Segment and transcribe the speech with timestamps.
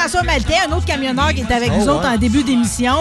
[0.00, 2.14] Jean-François Maltais, un autre camionneur qui est avec nous Oh, autres ouais.
[2.14, 2.96] en début d'émission.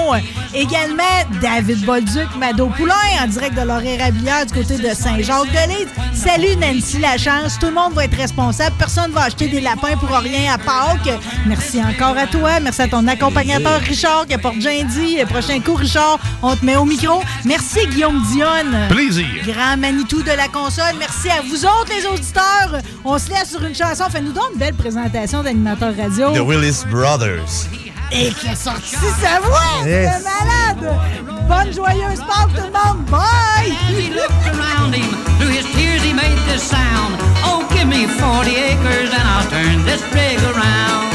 [0.54, 1.04] Également,
[1.42, 5.88] David Bolduc, Mado Poulain, en direct de l'horaire Rablière du côté de Saint-Jacques-de-Lys.
[6.14, 7.58] Salut Nancy Lachance.
[7.58, 8.76] Tout le monde va être responsable.
[8.78, 11.18] Personne va acheter des lapins pour rien à Pâques.
[11.46, 12.60] Merci encore à toi.
[12.60, 15.20] Merci à ton accompagnateur Richard qui apporte Jindy.
[15.20, 17.22] Le prochain coup, Richard, on te met au micro.
[17.46, 18.88] Merci Guillaume Dionne.
[18.90, 19.26] Plaisir.
[19.48, 20.96] Grand Manitou de la console.
[21.00, 22.82] Merci à vous autres, les auditeurs.
[23.06, 24.04] On se laisse sur une chanson.
[24.12, 26.32] Fais-nous donc une belle présentation d'animateur radio.
[26.34, 27.68] The Willis Brothers.
[28.12, 29.86] Et qui a sorti sa voix!
[29.86, 30.18] Yes.
[30.18, 30.98] C'est malade!
[31.48, 33.06] Bonne joyeuse Pâques, tout le monde!
[33.06, 33.70] Bye!
[33.90, 37.14] He looked around him, through his tears he made this sound.
[37.46, 41.14] Oh, give me 40 acres and I'll turn this rig around.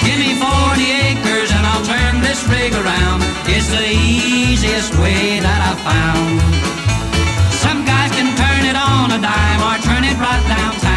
[0.00, 3.20] Give me 40 acres and I'll turn this rig around.
[3.44, 6.40] It's the easiest way that I've found.
[7.60, 10.91] Some guys can turn it on a dime or turn it right downtown.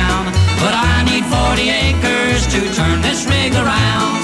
[1.29, 4.21] But I need 40 acres to turn this rig around.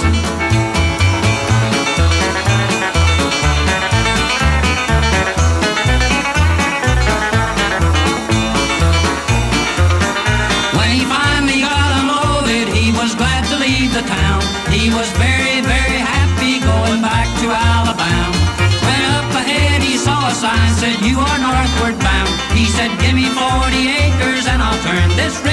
[10.78, 14.42] When he finally got unloaded, he was glad to leave the town.
[14.72, 18.38] He was very, very happy going back to Alabama.
[18.86, 22.30] When up ahead he saw a sign said, you are northward bound.
[22.58, 25.51] He said, give me 40 acres and I'll turn this rig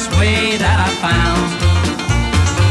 [0.00, 1.48] easiest way that I found.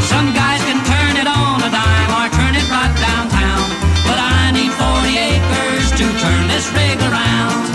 [0.09, 3.66] Some guys can turn it on a dime or turn it right downtown.
[4.09, 7.69] But I need 40 acres to turn this rig around.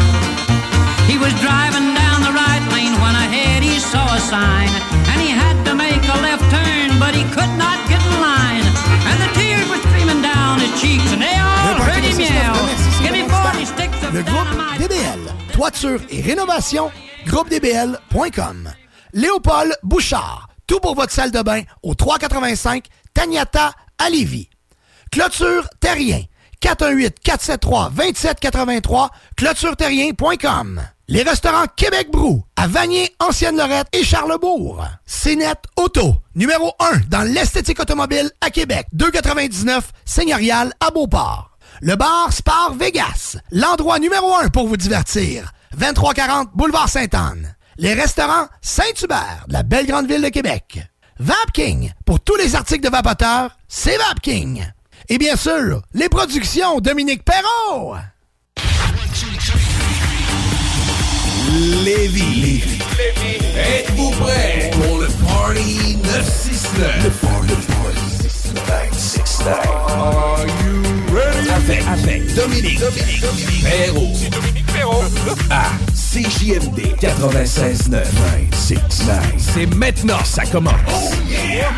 [1.06, 4.70] He was driving down the right lane when ahead he saw a sign.
[5.14, 8.66] And he had to make a left turn, but he could not get in line.
[9.06, 12.58] And the tears were streaming down his cheeks, and they all heard him yell.
[13.06, 14.50] Give me 40 sticks of Le groupe
[14.82, 15.22] DBL.
[15.54, 16.90] Toiture et rénovation,
[17.26, 18.74] groupedbl.com.
[19.14, 20.48] Léopold Bouchard.
[20.66, 22.84] Tout pour votre salle de bain au 385
[23.14, 24.50] Tagnata à Lévis.
[25.10, 26.20] Clôture Terrien.
[26.60, 29.08] 418-473-2783.
[29.36, 30.82] ClôtureTerrien.com.
[31.06, 34.82] Les restaurants Québec Brou à Vanier, Ancienne-Lorette et Charlebourg.
[35.06, 38.88] CNET Auto, numéro 1 dans l'esthétique automobile à Québec.
[38.92, 41.50] 299 Seigneurial à Beauport.
[41.82, 45.52] Le bar Spar Vegas, l'endroit numéro 1 pour vous divertir.
[45.76, 47.53] 2340 Boulevard Sainte-Anne.
[47.76, 50.80] Les restaurants Saint-Hubert, de la belle grande ville de Québec.
[51.18, 54.64] Vapking, pour tous les articles de vapoteurs, c'est Vapking.
[55.08, 57.96] Et bien sûr, les productions Dominique Perrault.
[61.84, 62.62] Lévis.
[63.56, 67.04] Êtes-vous prêts pour le Party 969?
[67.04, 67.54] Le Party
[68.54, 69.66] 969.
[69.66, 70.73] Are you?
[71.64, 74.12] Avec, avec Dominique, Dominique, Dominique Perrault.
[74.14, 75.04] C'est Dominique Perrault.
[75.50, 78.04] À CJMD 96.9.
[78.50, 79.18] 969.
[79.38, 80.74] C'est maintenant, ça commence.
[80.90, 81.70] Oh yeah!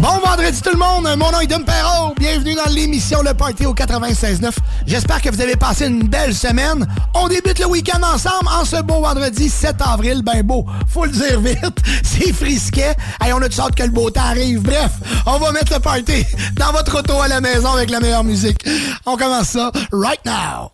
[0.00, 2.14] Bon vendredi tout le monde, mon nom est Dom Perrault.
[2.18, 4.50] Bienvenue dans l'émission Le Party au 96.9.
[4.86, 6.88] J'espère que vous avez passé une belle semaine.
[7.12, 10.22] On débute le week-end ensemble en ce beau vendredi 7 avril.
[10.24, 12.94] Ben beau, faut le dire vite, c'est frisquet.
[13.20, 14.62] Hey, on a de hâte que le beau temps arrive.
[14.62, 14.92] Bref,
[15.26, 16.24] on va mettre le party
[16.56, 18.66] dans votre auto à la maison avec la meilleure musique.
[19.04, 20.70] On commence ça right now.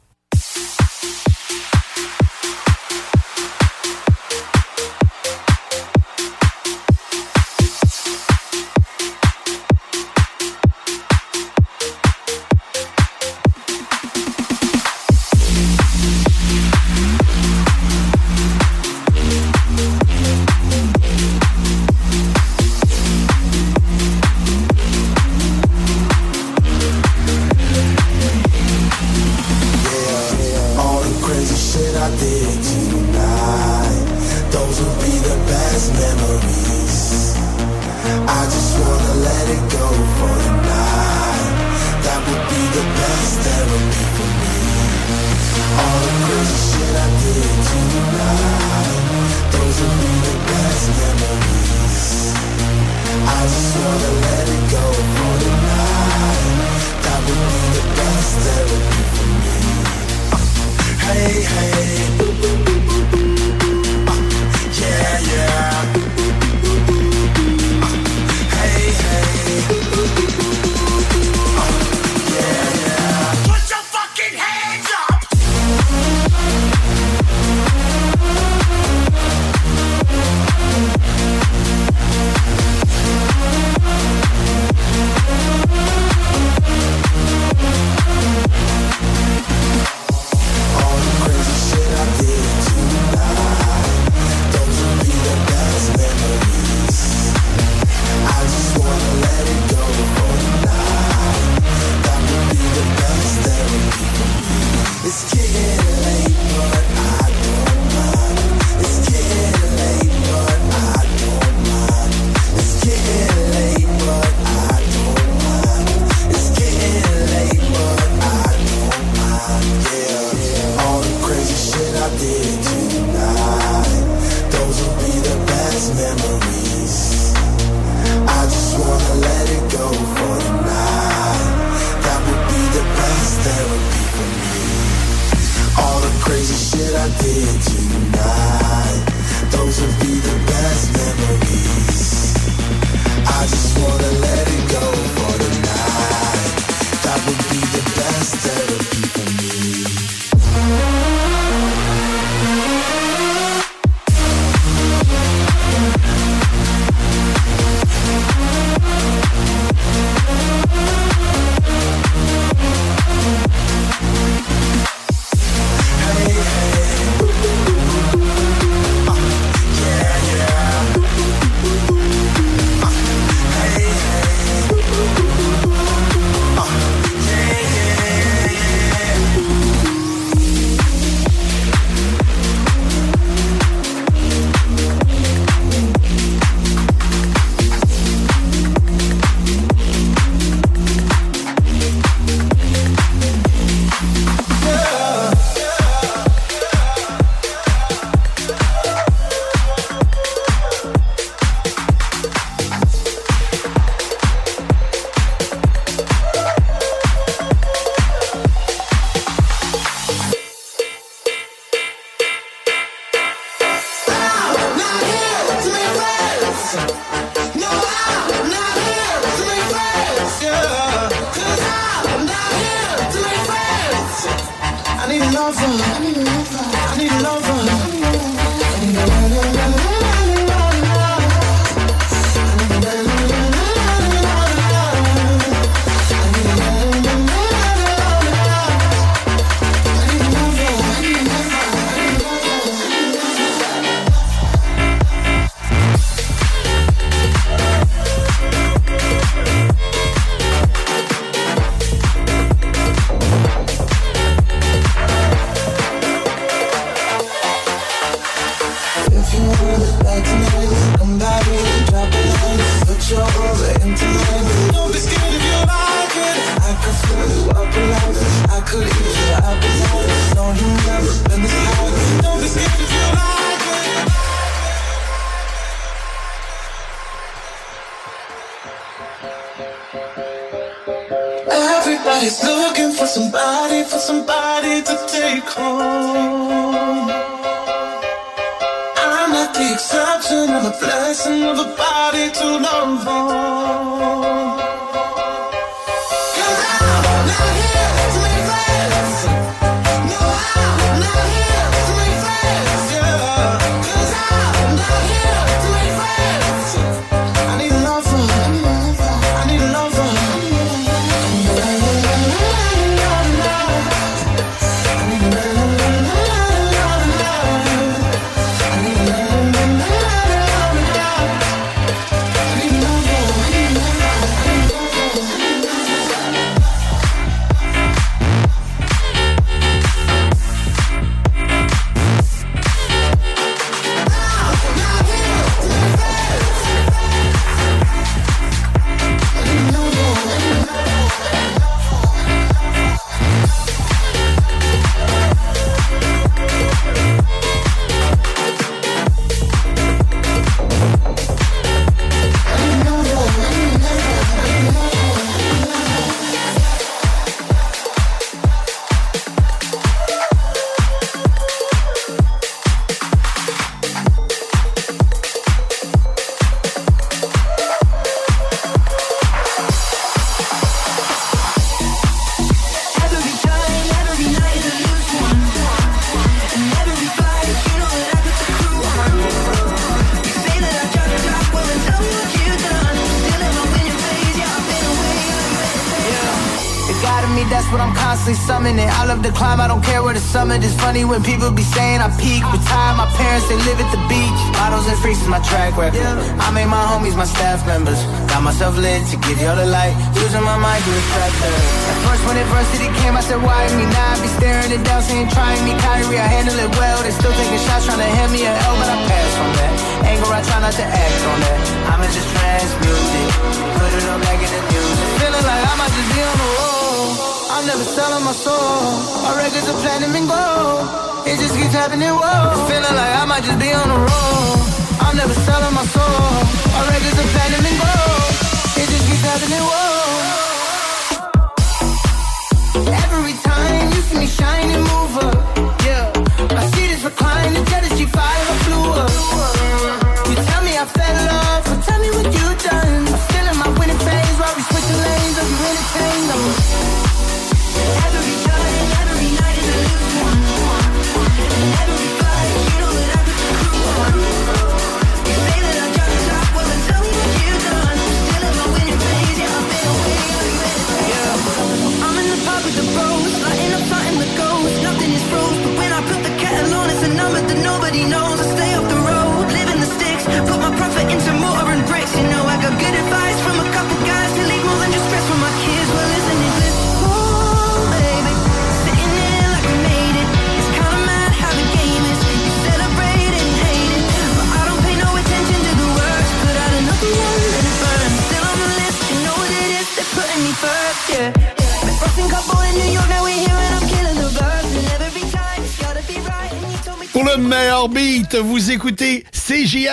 [391.08, 392.42] when people be saying I peak.
[392.52, 394.40] Retired, my parents, they live at the beach.
[394.58, 396.02] Models and freaks is my track record.
[396.40, 397.98] I made my homies my staff members.
[398.30, 399.75] Got myself lit to give y'all the life.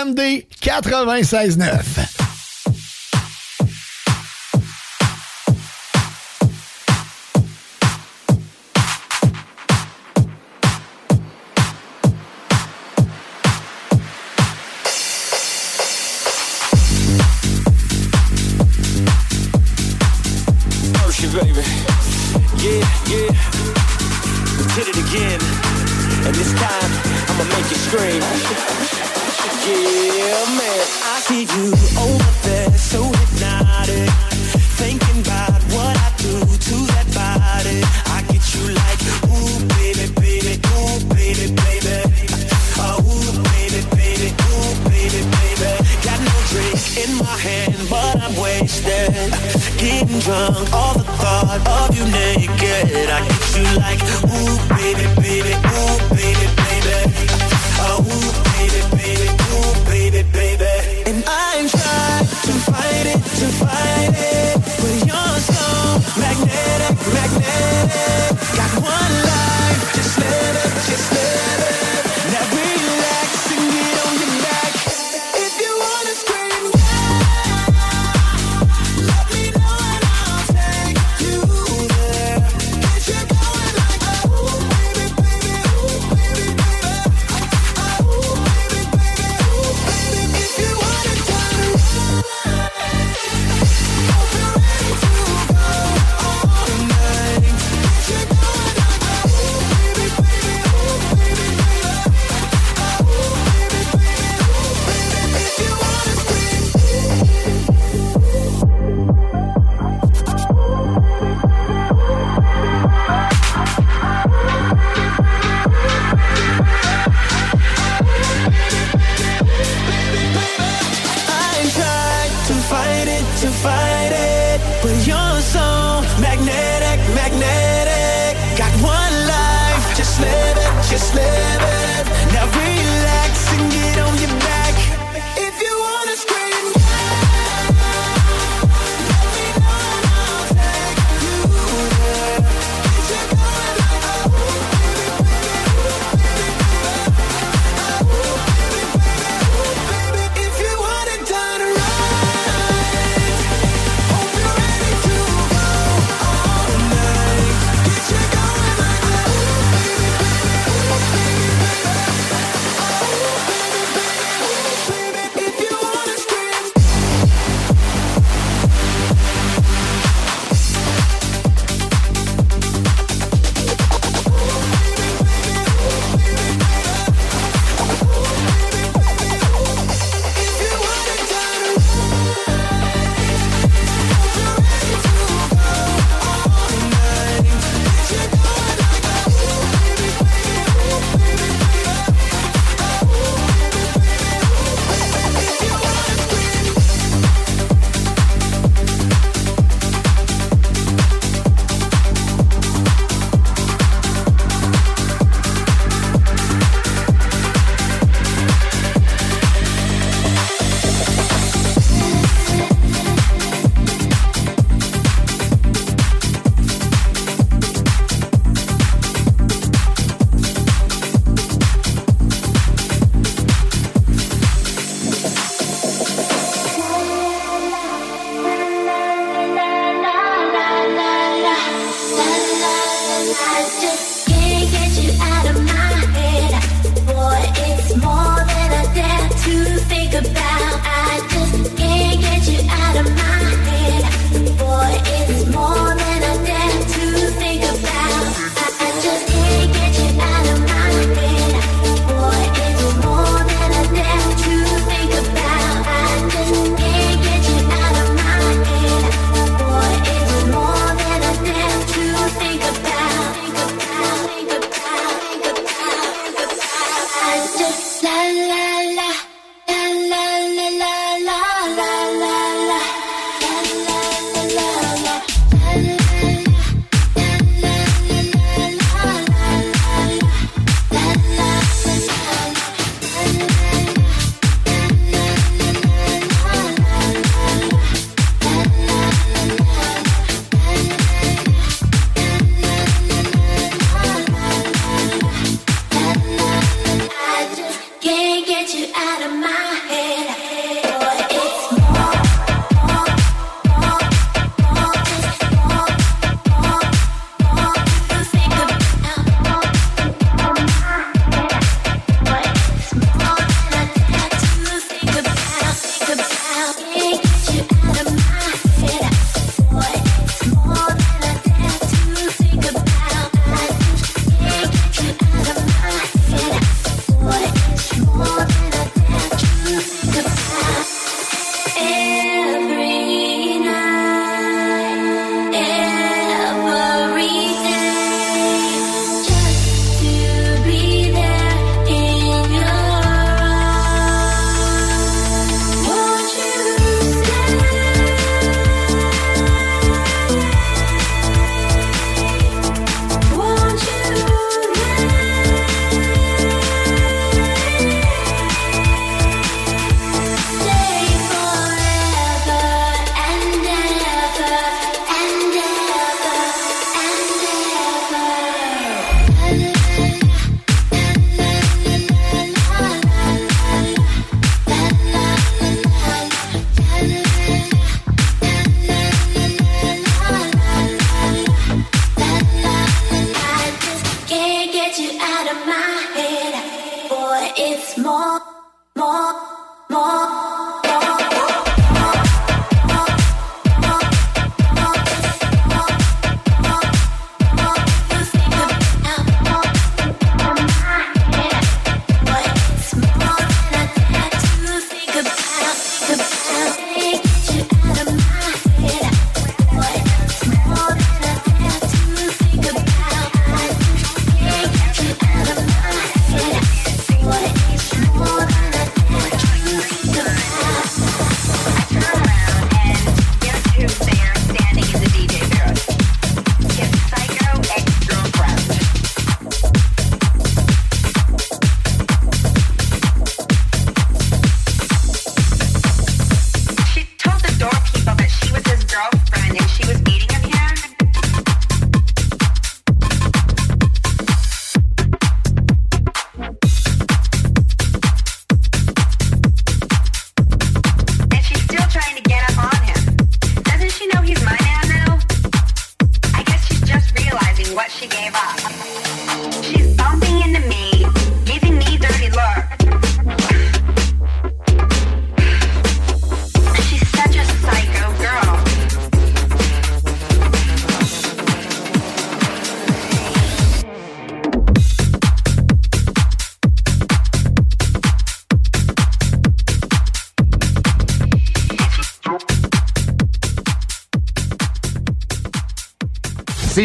[0.04, 2.13] CJMD 96.9.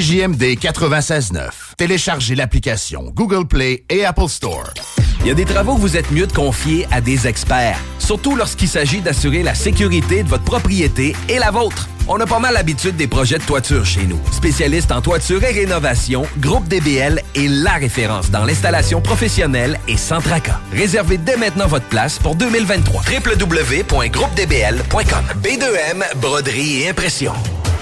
[0.08, 1.50] CJMD 96.9.
[1.76, 4.72] Téléchargez l'application Google Play et Apple Store.
[5.20, 8.34] Il y a des travaux que vous êtes mieux de confier à des experts, surtout
[8.34, 11.90] lorsqu'il s'agit d'assurer la sécurité de votre propriété et la vôtre.
[12.08, 14.18] On a pas mal l'habitude des projets de toiture chez nous.
[14.32, 20.22] Spécialiste en toiture et rénovation, Groupe DBL est la référence dans l'installation professionnelle et sans
[20.22, 20.58] tracas.
[20.72, 23.02] Réservez dès maintenant votre place pour 2023.
[23.02, 27.34] www.groupedbl.com B2M, broderie et impression.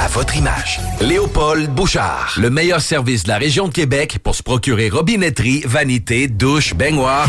[0.00, 0.80] à votre image.
[1.00, 2.34] Léopold Bouchard.
[2.38, 7.28] Le meilleur service de la région de Québec pour se procurer robinetterie, vanité, douche, baignoire.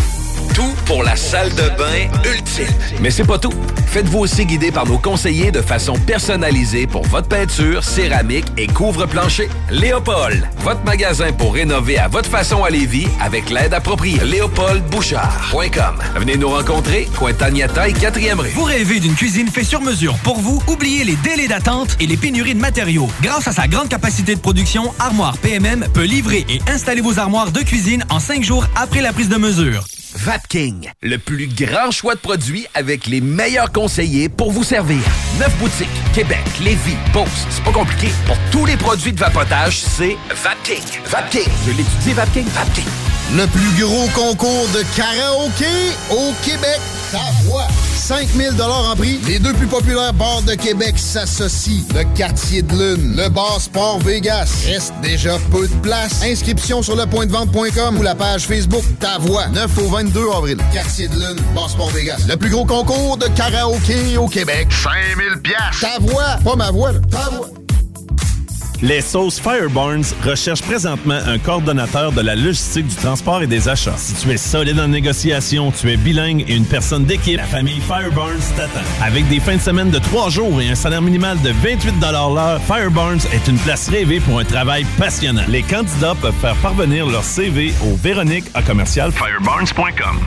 [0.53, 2.67] Tout pour la salle de bain ultime.
[2.99, 3.53] Mais c'est pas tout.
[3.87, 9.49] Faites-vous aussi guider par nos conseillers de façon personnalisée pour votre peinture, céramique et couvre-plancher.
[9.69, 14.19] Léopold, votre magasin pour rénover à votre façon à Lévis avec l'aide appropriée.
[14.23, 15.99] LéopoldBouchard.com.
[16.15, 18.49] Venez nous rencontrer, Cointagnata et 4e rue.
[18.49, 20.61] Vous rêvez d'une cuisine faite sur mesure pour vous?
[20.67, 23.09] Oubliez les délais d'attente et les pénuries de matériaux.
[23.21, 27.51] Grâce à sa grande capacité de production, Armoire PMM peut livrer et installer vos armoires
[27.51, 29.83] de cuisine en cinq jours après la prise de mesure.
[30.23, 34.99] Vapking, le plus grand choix de produits avec les meilleurs conseillers pour vous servir.
[35.39, 37.47] Neuf boutiques, Québec, Lévis, Beauce.
[37.49, 38.09] C'est pas compliqué.
[38.27, 40.83] Pour tous les produits de vapotage, c'est Vapking.
[41.05, 41.49] Vapking.
[41.65, 42.45] Je l'étudie, Vapking.
[42.49, 42.85] Vapking.
[43.35, 46.79] Le plus gros concours de karaoké au Québec.
[47.11, 47.67] Ta voix.
[48.11, 49.19] 5000 en prix.
[49.25, 51.85] Les deux plus populaires bars de Québec s'associent.
[51.95, 54.65] Le Quartier de Lune, le bar Sport Vegas.
[54.65, 56.21] Reste déjà peu de place.
[56.21, 59.47] Inscription sur lepointdevente.com ou la page Facebook Ta Voix.
[59.47, 60.57] 9 au 22 avril.
[60.73, 62.25] Quartier de Lune, bar Sport Vegas.
[62.27, 64.67] Le plus gros concours de karaoké au Québec.
[64.71, 65.79] 5000 pièces.
[65.79, 66.37] Ta voix.
[66.43, 66.99] Pas ma voix, là.
[67.09, 67.60] Ta voix.
[68.81, 73.95] Les sauces Fireburns recherchent présentement un coordonnateur de la logistique du transport et des achats.
[73.97, 77.79] Si tu es solide en négociation, tu es bilingue et une personne d'équipe, la famille
[77.79, 78.79] Fireburns t'attend.
[79.03, 82.59] Avec des fins de semaine de trois jours et un salaire minimal de 28 l'heure,
[82.65, 85.43] Fireburns est une place rêvée pour un travail passionnant.
[85.47, 90.19] Les candidats peuvent faire parvenir leur CV au Véronique à commercial fireburns.com.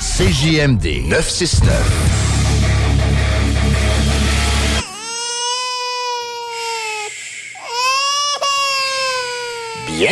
[0.00, 2.27] CJMD 969.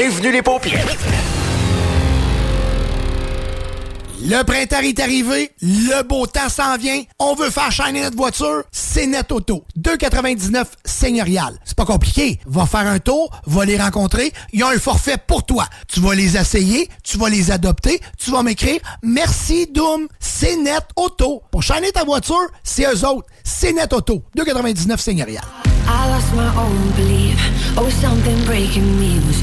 [0.08, 0.86] Bienvenue les paupières.
[4.22, 8.62] Le printemps est arrivé, le beau temps s'en vient, on veut faire shiner notre voiture,
[8.70, 9.64] c'est Net Auto.
[9.76, 11.58] 2,99 seigneurial.
[11.64, 12.38] C'est pas compliqué.
[12.46, 15.66] Va faire un tour, va les rencontrer, il y a un forfait pour toi.
[15.88, 20.84] Tu vas les essayer, tu vas les adopter, tu vas m'écrire «Merci Doom, c'est Net
[20.94, 21.42] Auto».
[21.50, 23.26] Pour shiner ta voiture, c'est eux autres.
[23.42, 24.22] C'est Net Auto.
[24.36, 25.42] 2,99 seigneurial.
[25.88, 27.38] I lost my own belief.
[27.76, 29.42] Oh, something breaking me was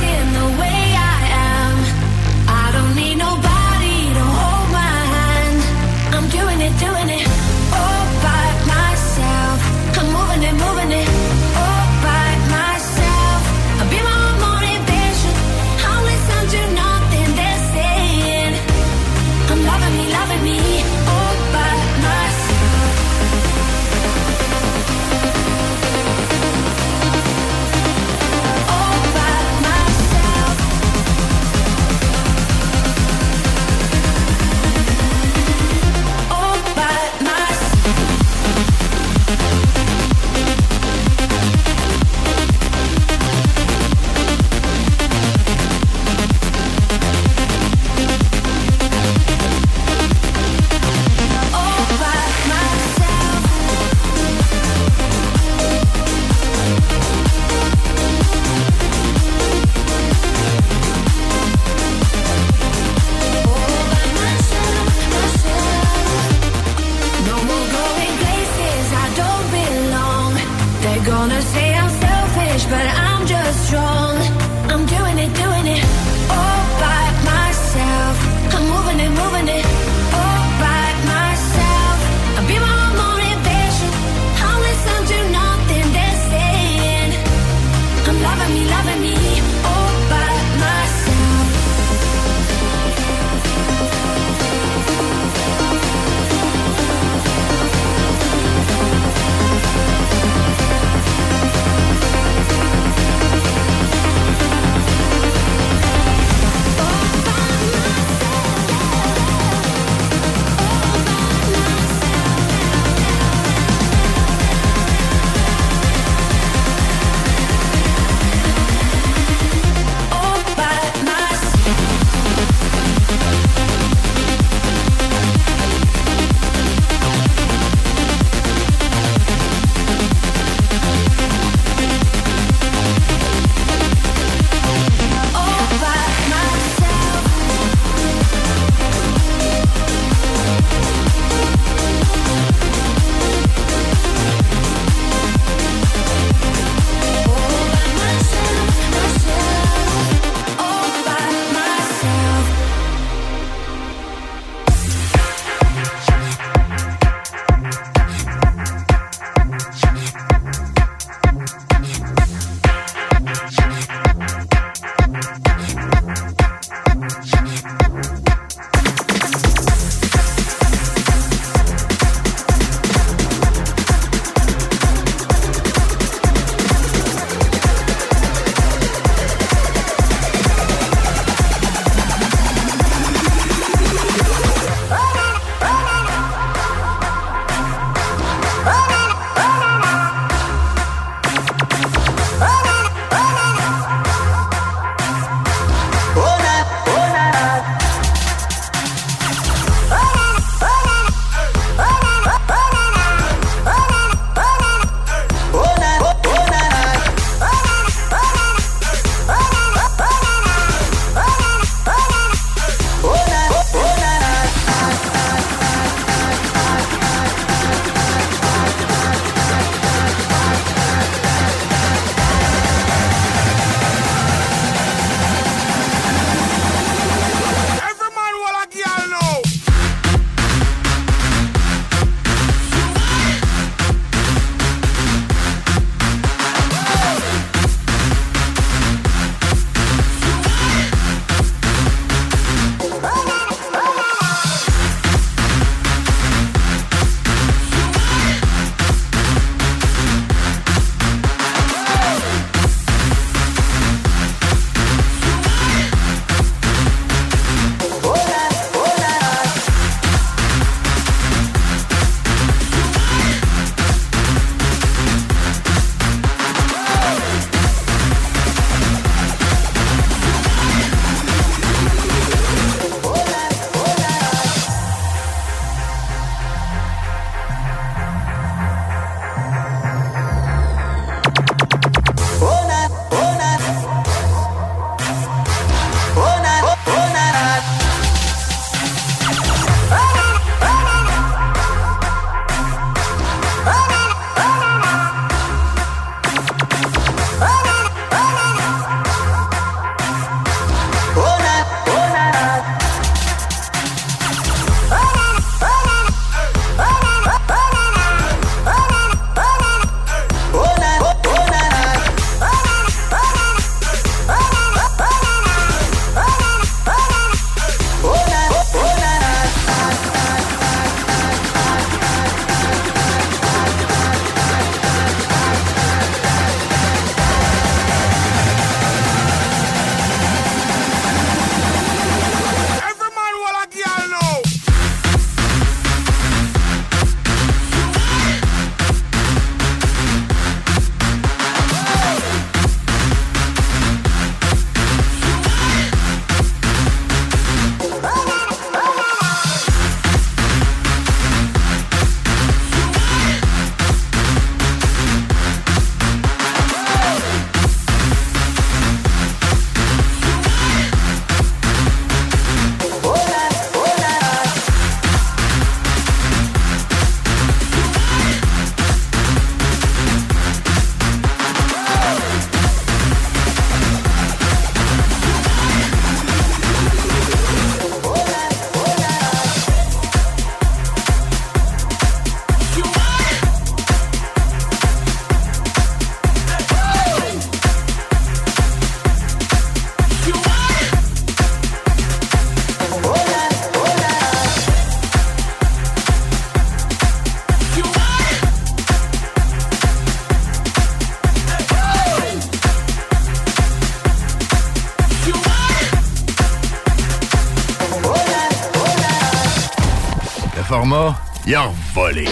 [410.81, 411.15] format,
[411.45, 412.25] il a volé.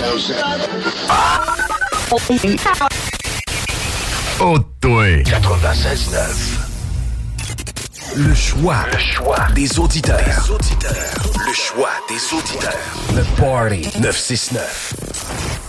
[4.39, 5.05] Oh, toi.
[5.23, 6.17] 96.9.
[8.15, 10.17] Le choix, le choix des auditeurs.
[10.17, 11.15] Des auditeurs.
[11.45, 12.73] Le choix des auditeurs.
[13.15, 15.68] Le Party 969.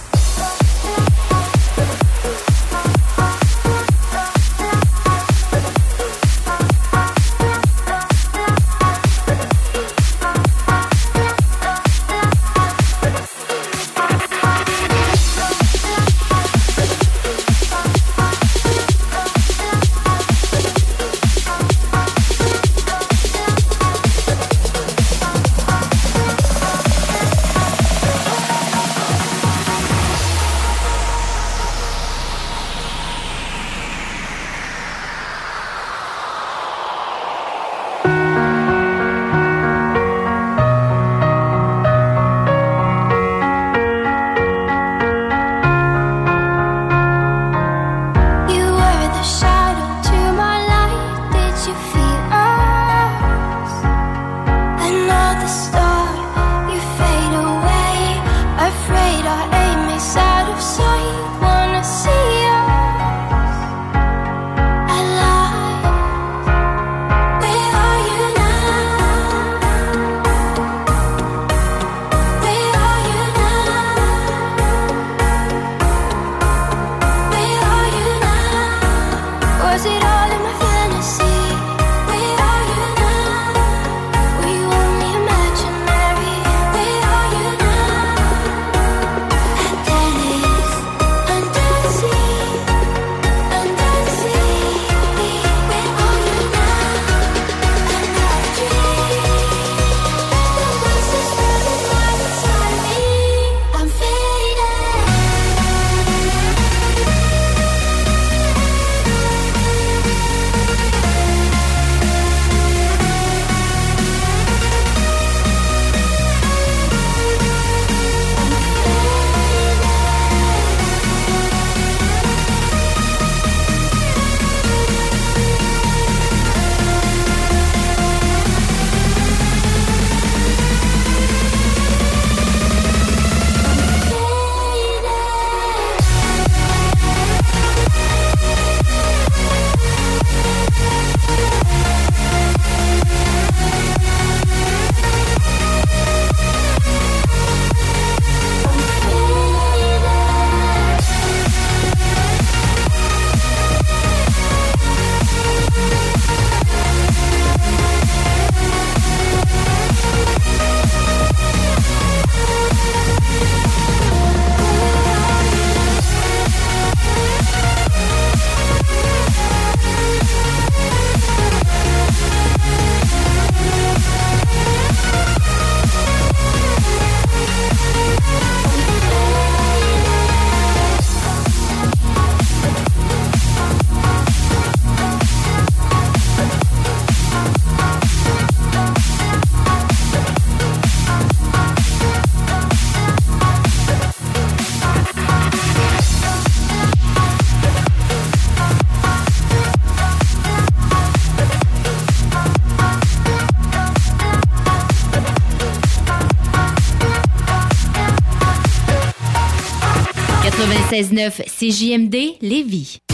[211.00, 213.09] 96.9 CJMD Lévis.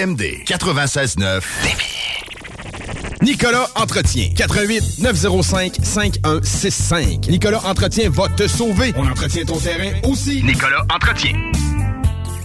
[0.00, 1.42] CJMD 96.9.
[3.22, 4.30] Nicolas Entretien.
[4.34, 7.28] 88 905 5165.
[7.28, 8.92] Nicolas Entretien va te sauver.
[8.96, 10.42] On entretient ton terrain aussi.
[10.42, 11.32] Nicolas Entretien.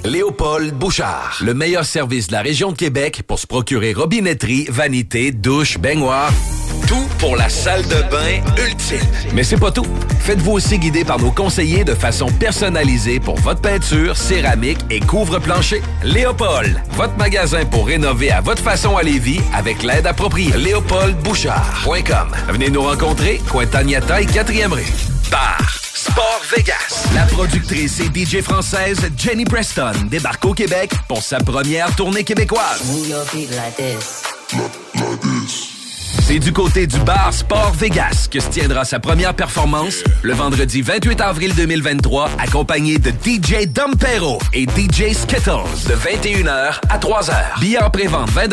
[0.03, 1.37] Léopold Bouchard.
[1.41, 6.31] Le meilleur service de la région de Québec pour se procurer robinetterie, vanité, douche, baignoire.
[6.87, 8.99] Tout pour la salle de bain ultime.
[9.33, 9.87] Mais c'est pas tout.
[10.25, 15.83] Faites-vous aussi guider par nos conseillers de façon personnalisée pour votre peinture, céramique et couvre-plancher.
[16.03, 20.57] Léopold, votre magasin pour rénover à votre façon à Lévis avec l'aide appropriée.
[20.57, 22.31] LéopoldBouchard.com.
[22.47, 24.91] Venez nous rencontrer, Cointagnata et 4e rue.
[25.29, 25.59] Bar
[25.93, 27.05] Sport Vegas.
[27.13, 32.81] La productrice et DJ française Jenny Preston débarque au Québec pour sa première tournée québécoise.
[36.35, 40.81] C'est du côté du bar Sport Vegas que se tiendra sa première performance le vendredi
[40.81, 47.61] 28 avril 2023, accompagné de DJ Dompero et DJ Skittles de 21h à 3h.
[47.61, 48.49] Billets en pré-vente 20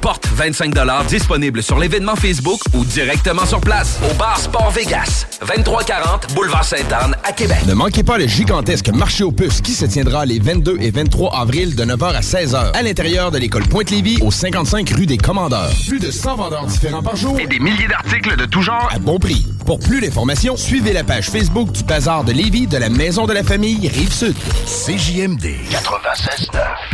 [0.00, 0.74] porte 25
[1.08, 7.16] disponible sur l'événement Facebook ou directement sur place au bar Sport Vegas, 2340 Boulevard Sainte-Anne
[7.22, 7.58] à Québec.
[7.66, 11.38] Ne manquez pas le gigantesque marché aux puces qui se tiendra les 22 et 23
[11.38, 15.70] avril de 9h à 16h à l'intérieur de l'école Pointe-Lévis au 55 rue des Commandeurs.
[15.88, 18.98] Plus de 100 vendeurs différents par jour et des milliers d'articles de tout genre à
[18.98, 19.46] bon prix.
[19.66, 23.32] Pour plus d'informations, suivez la page Facebook du Bazar de Lévis de la Maison de
[23.32, 24.34] la Famille Rive-Sud.
[24.66, 26.93] CJMD 96.9.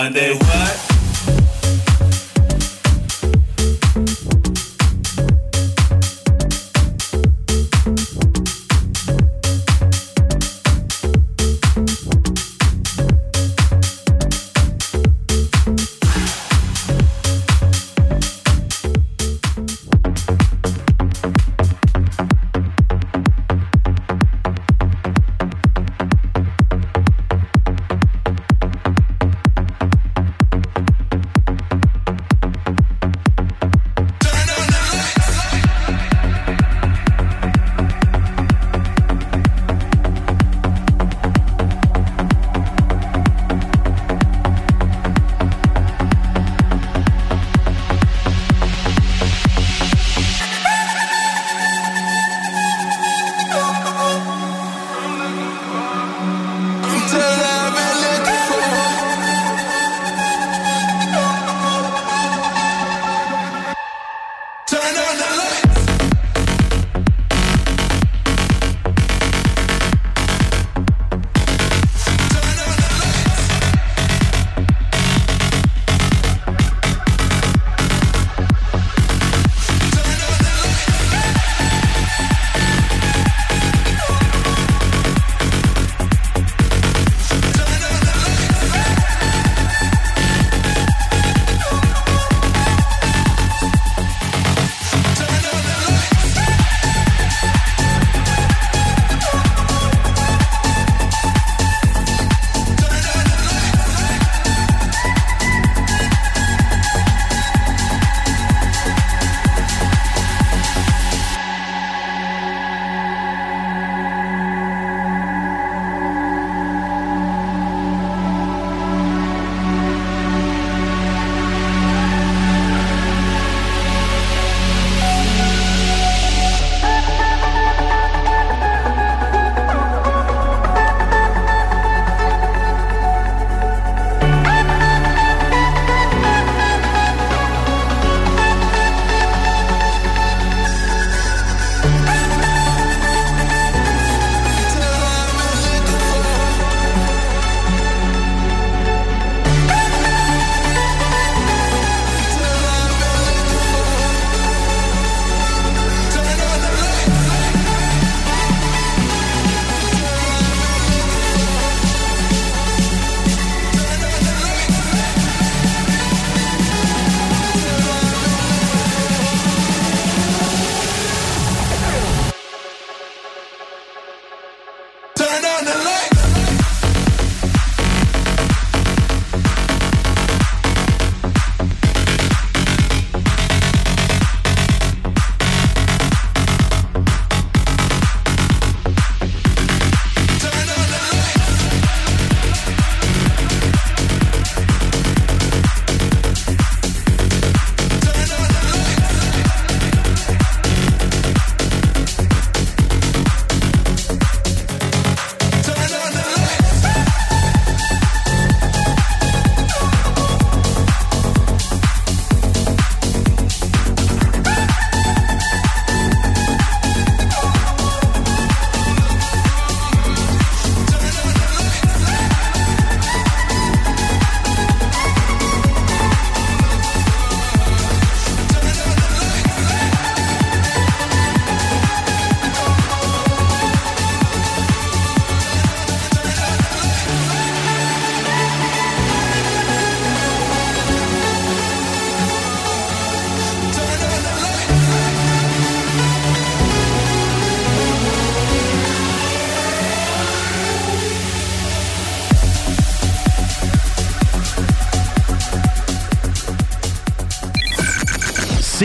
[0.00, 0.39] Sunday,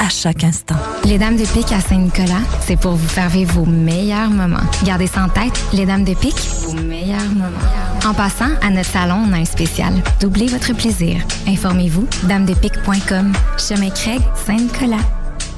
[0.00, 0.76] à chaque instant.
[1.04, 4.56] Les Dames de Pique à Saint-Nicolas, c'est pour vous faire vivre vos meilleurs moments.
[4.84, 8.06] Gardez ça en tête, les Dames de Pique, vos meilleurs moments.
[8.06, 9.92] En passant, à notre salon, on a un spécial.
[10.20, 11.22] Doublez votre plaisir.
[11.46, 13.32] Informez-vous, damedepique.com.
[13.58, 15.04] Chemin Craig, Saint-Nicolas.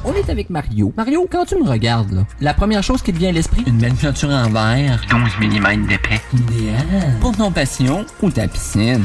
[0.04, 0.92] On est avec Mario.
[0.96, 3.78] Mario, quand tu me regardes, là, la première chose qui te vient à l'esprit, une
[3.78, 5.00] belle peinture en verre.
[5.08, 6.20] 12 mm d'épais.
[6.34, 7.16] Idéal.
[7.20, 9.04] Pour ton passion ou ta piscine.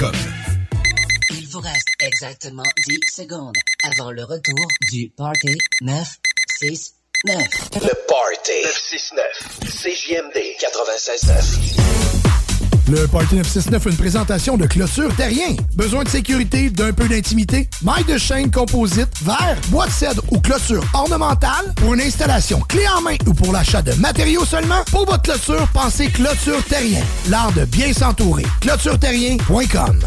[1.29, 7.37] Il vous reste exactement 10 secondes avant le retour du Party 969.
[7.75, 9.59] Le Party 969.
[9.61, 12.40] CJMD 96.9.
[12.91, 15.55] Le Party 969 une présentation de clôture terrien.
[15.75, 17.69] Besoin de sécurité, d'un peu d'intimité?
[17.81, 21.73] Maille de chaîne composite, verre, bois de cèdre ou clôture ornementale?
[21.77, 24.83] Pour une installation clé en main ou pour l'achat de matériaux seulement?
[24.91, 27.01] Pour votre clôture, pensez clôture terrien.
[27.29, 28.45] L'art de bien s'entourer.
[28.59, 29.99] clôtureterrien.com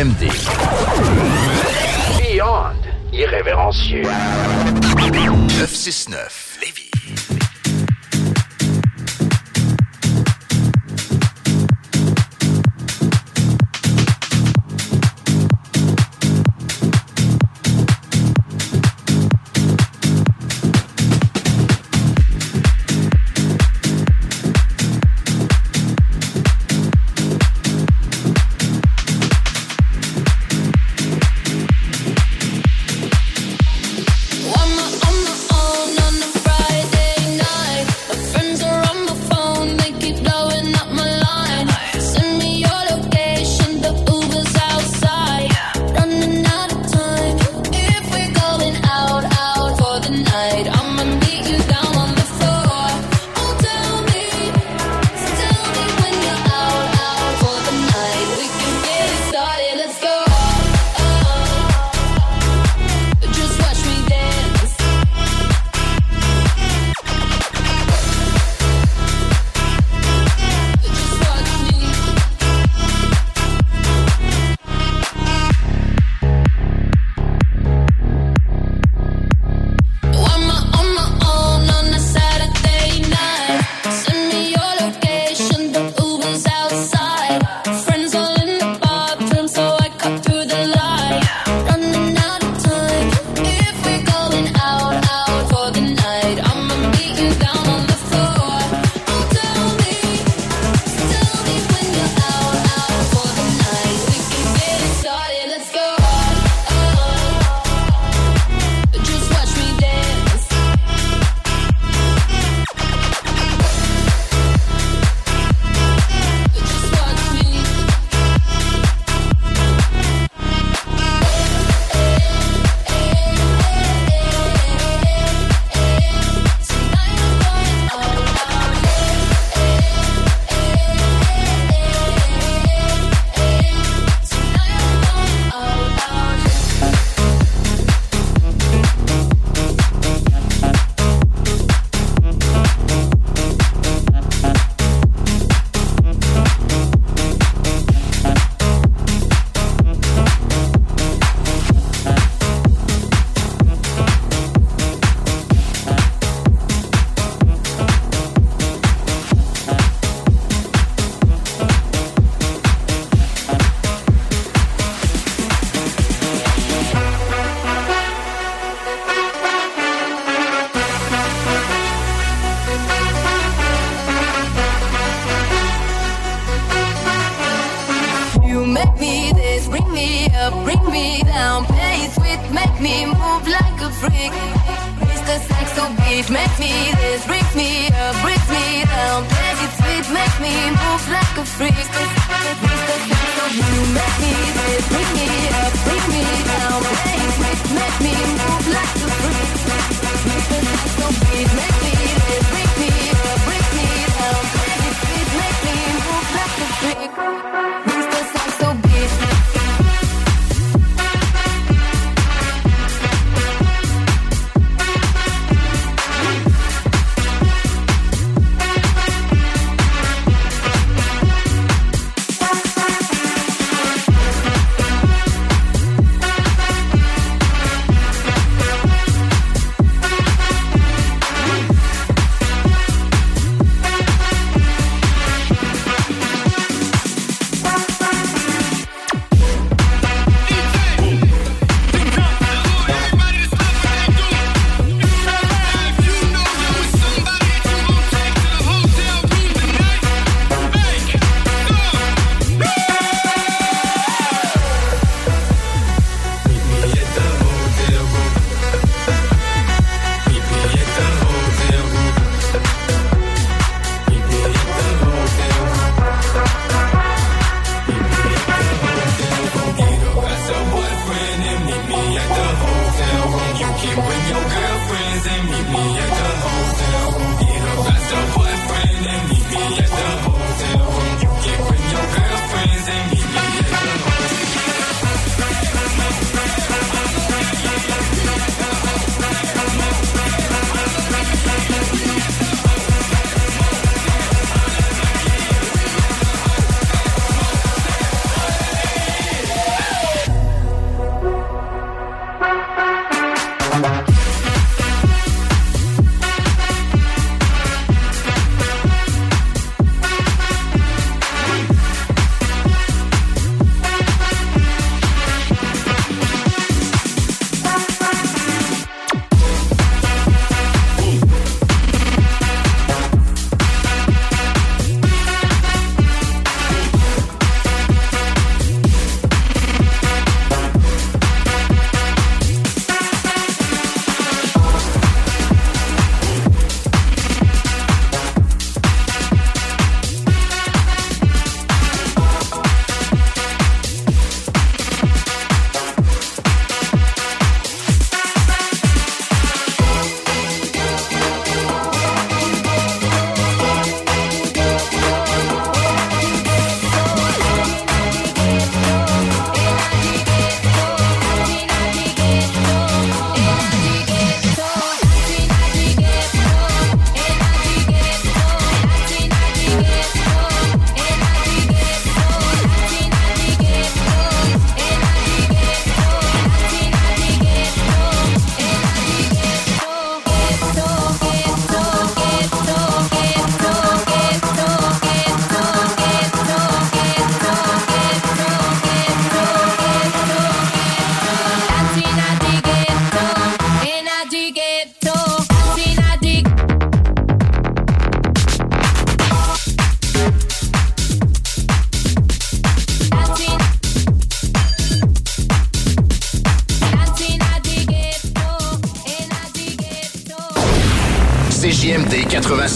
[0.00, 0.39] CJMD.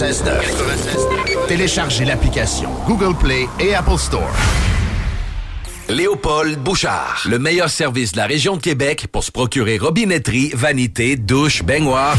[0.04, 1.46] 96.9.
[1.48, 4.30] Téléchargez l'application Google Play et Apple Store.
[5.88, 11.16] Léopold Bouchard, le meilleur service de la région de Québec pour se procurer robinetterie, vanité,
[11.16, 12.16] douche, baignoire.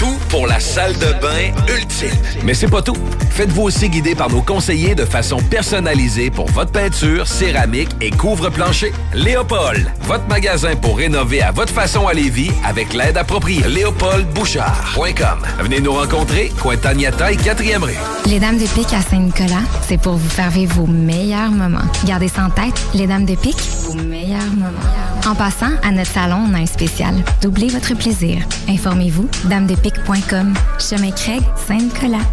[0.00, 2.08] Tout pour la salle de bain ultime.
[2.42, 2.96] Mais c'est pas tout.
[3.32, 8.94] Faites-vous aussi guider par nos conseillers de façon personnalisée pour votre peinture, céramique et couvre-plancher.
[9.12, 13.62] Léopold, votre magasin pour rénover à votre façon à Lévis avec l'aide appropriée.
[13.68, 15.46] LéopoldBouchard.com.
[15.58, 17.98] Venez nous rencontrer, Cointagnata et 4e rue.
[18.24, 21.78] Les Dames de Pique à Saint-Nicolas, c'est pour vous faire vos meilleurs moments.
[22.06, 25.09] Gardez ça en tête, les Dames de Pique, vos meilleurs moments.
[25.26, 27.14] En passant, à notre salon, on a un spécial.
[27.42, 28.38] Doublez votre plaisir.
[28.68, 30.54] Informez-vous, damedepique.com.
[30.78, 32.24] Chemin Craig, Saint-Nicolas.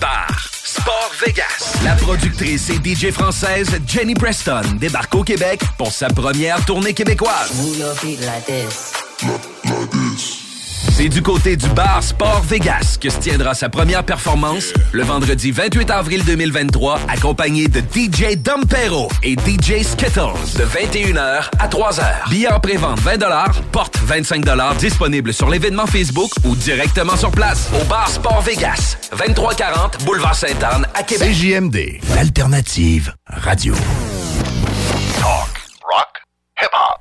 [0.00, 1.78] Bar Sport Vegas.
[1.84, 7.52] La productrice et DJ française Jenny Preston débarque au Québec pour sa première tournée québécoise.
[10.96, 15.50] C'est du côté du bar Sport Vegas que se tiendra sa première performance le vendredi
[15.50, 22.30] 28 avril 2023, accompagné de DJ Dompero et DJ Skittles de 21h à 3h.
[22.30, 23.18] Billets en pré-vente 20
[23.72, 24.44] porte 25
[24.78, 30.86] disponible sur l'événement Facebook ou directement sur place au bar Sport Vegas, 2340 Boulevard Sainte-Anne
[30.94, 31.28] à Québec.
[31.32, 33.74] CJMD, l'alternative radio.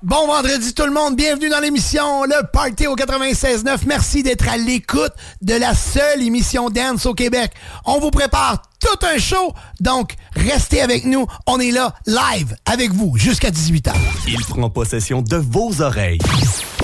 [0.02, 3.84] Bon vendredi tout le monde, bienvenue dans l'émission Le Party au 96.9.
[3.88, 7.52] Merci d'être à l'écoute de la seule émission dance au Québec.
[7.86, 11.26] On vous prépare tout un show, donc restez avec nous.
[11.48, 13.94] On est là live avec vous jusqu'à 18h.
[14.28, 16.20] Il prend possession de vos oreilles.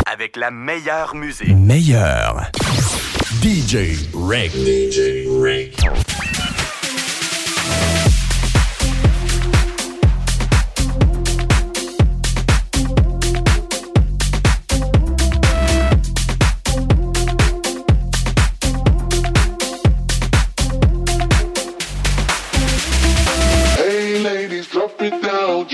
[0.06, 1.56] Avec la meilleure musique.
[1.56, 2.50] Meilleur.
[3.42, 4.52] DJ Rick.
[4.54, 6.29] DJ Rick.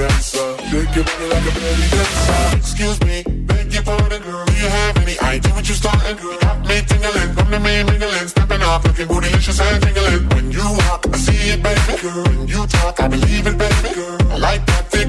[0.00, 0.56] bonanza.
[0.70, 2.56] Shake your body like a belly dancer.
[2.56, 4.44] Excuse me, beg your pardon, girl.
[4.46, 6.16] Do you have any idea what you're starting?
[6.16, 10.28] Girl, got me tingling, come to me mingling, stepping off, looking bootylicious and tingling.
[10.30, 12.24] When you walk, I see it, baby, girl.
[12.24, 14.18] When you talk, I believe it, baby, girl.
[14.32, 15.08] I like that thick,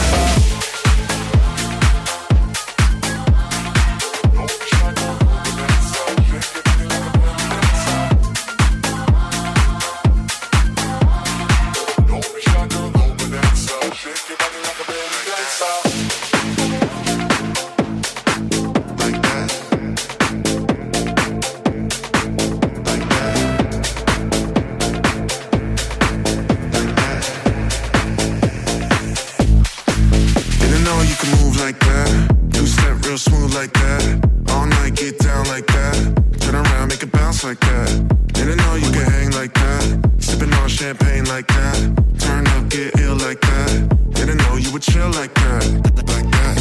[37.43, 37.89] like that.
[38.33, 40.13] Didn't know you could hang like that.
[40.19, 41.77] Sipping on champagne like that.
[42.19, 43.87] Turn up, get ill like that.
[44.11, 45.63] Didn't know you would chill like that.
[46.05, 46.57] Like that.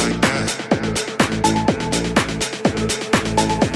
[0.00, 0.48] Like that.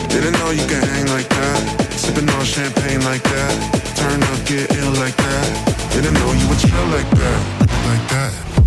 [0.09, 1.93] Didn't know you could hang like that.
[1.93, 3.53] Sipping on champagne like that.
[3.97, 5.91] Turn up, get ill like that.
[5.93, 7.41] Didn't know you would chill like that.
[7.85, 8.58] Like that.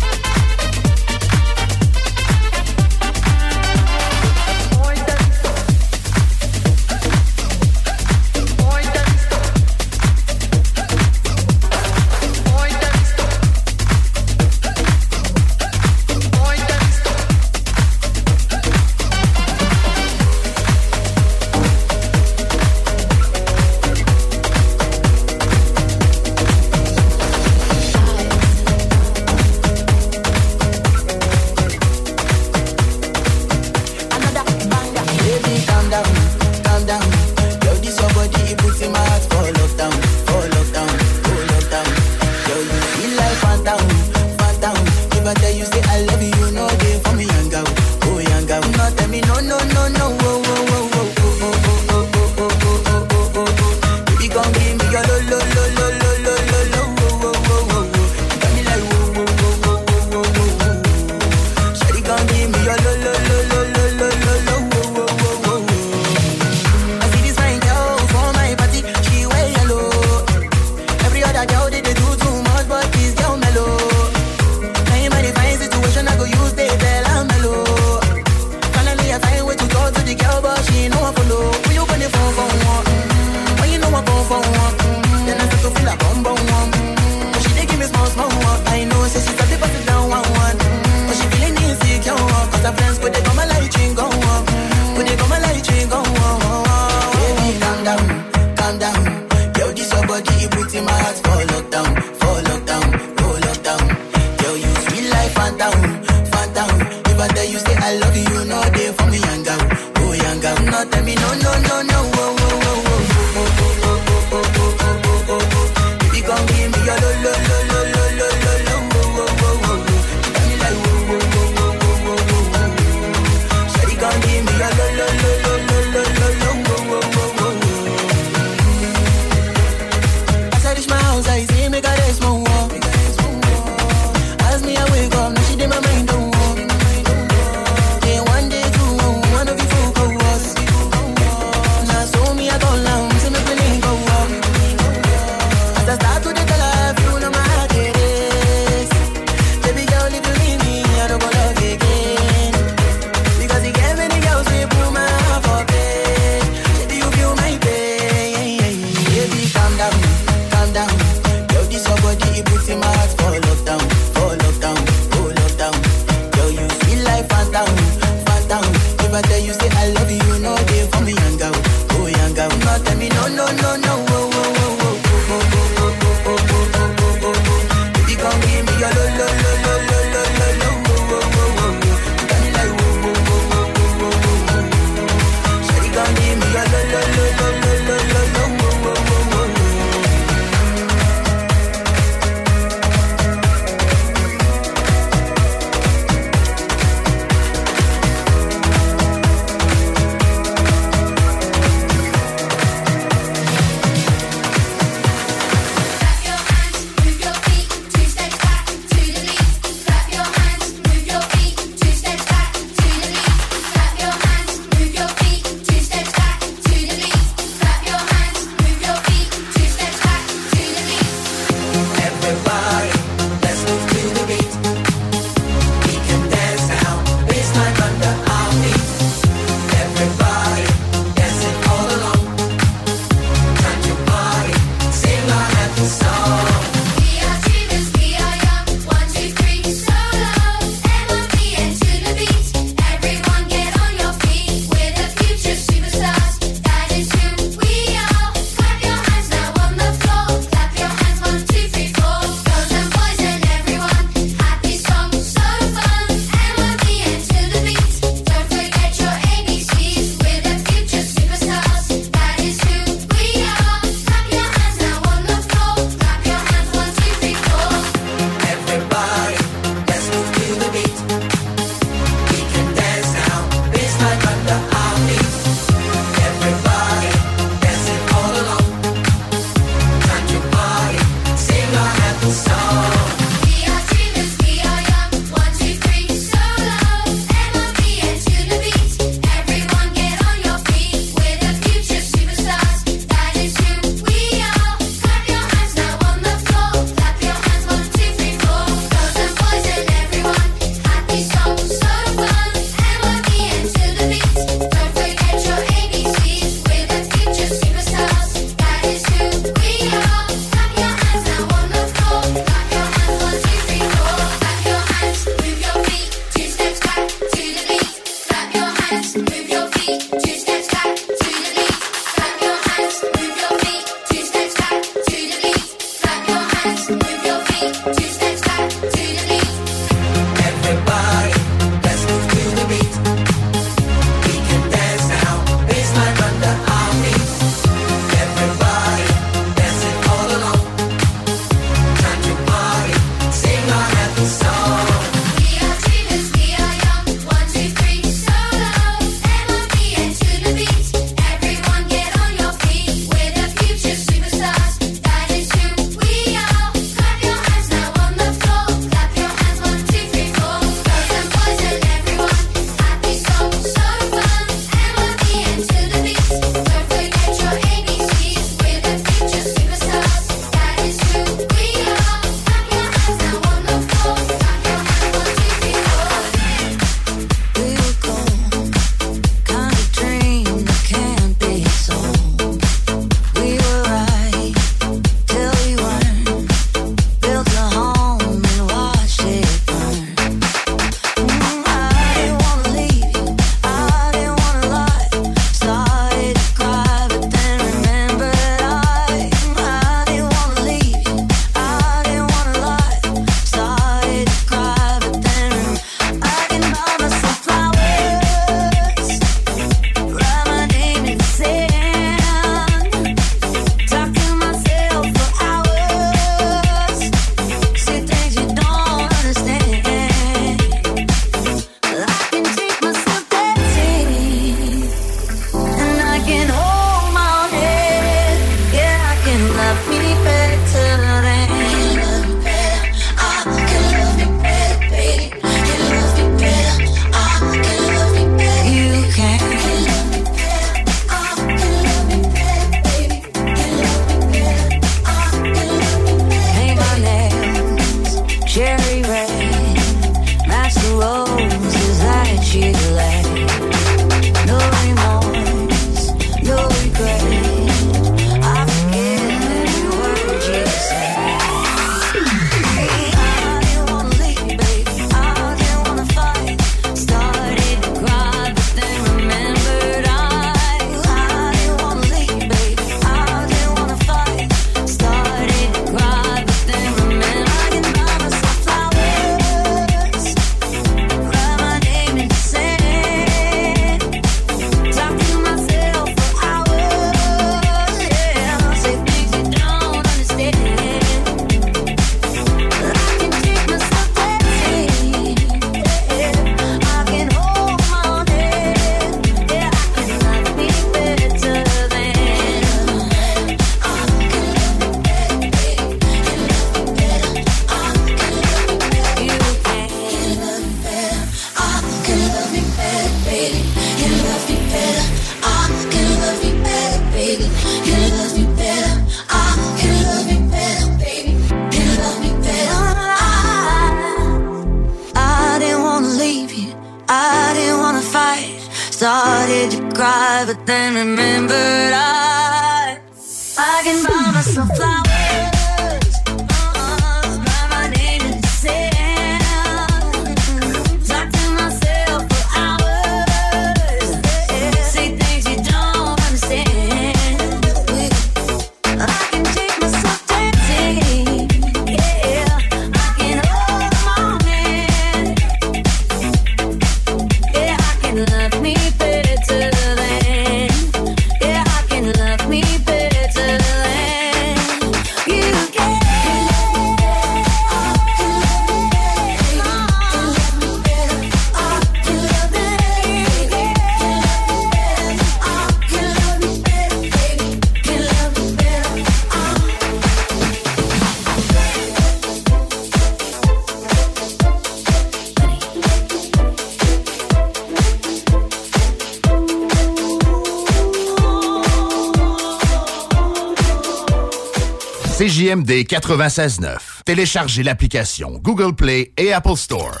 [595.92, 597.02] 96.9.
[597.04, 600.00] Téléchargez l'application Google Play et Apple Store.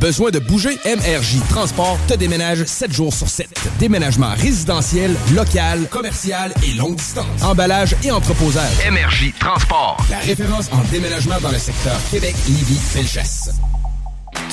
[0.00, 0.78] Besoin de bouger?
[0.86, 3.48] MRJ Transport te déménage 7 jours sur 7.
[3.78, 7.42] Déménagement résidentiel, local, commercial et longue distance.
[7.42, 8.90] Emballage et entreposage.
[8.90, 9.98] MRJ Transport.
[10.10, 13.50] La référence en déménagement dans le secteur Québec, Lévis, Felchasse.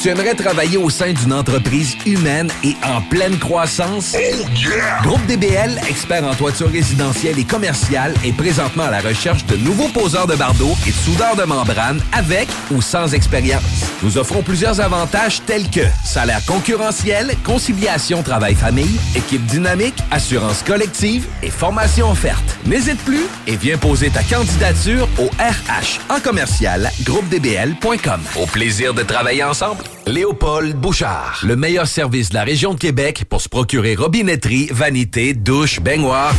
[0.04, 4.18] Tu aimerais travailler au sein d'une entreprise humaine et en pleine croissance?
[5.02, 9.88] Groupe DBL, expert en toiture résidentielle et commerciale, est présentement à la recherche de nouveaux
[9.88, 13.64] poseurs de bardeaux et de soudeurs de membrane avec ou sans expérience.
[14.04, 21.50] Nous offrons plusieurs avantages tels que salaire concurrentiel, conciliation travail-famille, équipe dynamique, assurance collective et
[21.50, 22.60] formation offerte.
[22.66, 28.20] N'hésite plus et viens poser ta candidature au RH en commercial groupedbl.com.
[28.36, 29.93] Au plaisir de travailler ensemble.
[30.08, 35.34] Léopold Bouchard, le meilleur service de la région de Québec pour se procurer robinetterie, vanité,
[35.34, 36.34] douche, baignoire.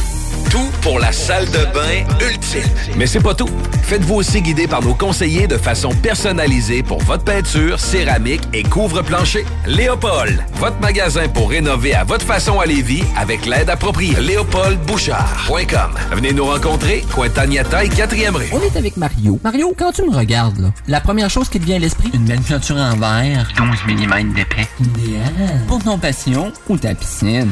[0.55, 2.63] Tout pour la salle de bain ultime.
[2.97, 3.49] Mais c'est pas tout.
[3.83, 9.45] Faites-vous aussi guider par nos conseillers de façon personnalisée pour votre peinture, céramique et couvre-plancher.
[9.67, 14.15] Léopold, votre magasin pour rénover à votre façon à Lévis avec l'aide appropriée.
[14.15, 15.91] LéopoldBouchard.com.
[16.13, 18.47] Venez nous rencontrer, Cointagnata et 4e rue.
[18.53, 19.41] On est avec Mario.
[19.43, 22.27] Mario, quand tu me regardes, là, la première chose qui te vient à l'esprit, une
[22.27, 23.49] belle peinture en verre.
[23.57, 24.69] 12 mm d'épais.
[24.79, 25.63] Idéal.
[25.67, 27.51] Pour ton passion ou ta piscine.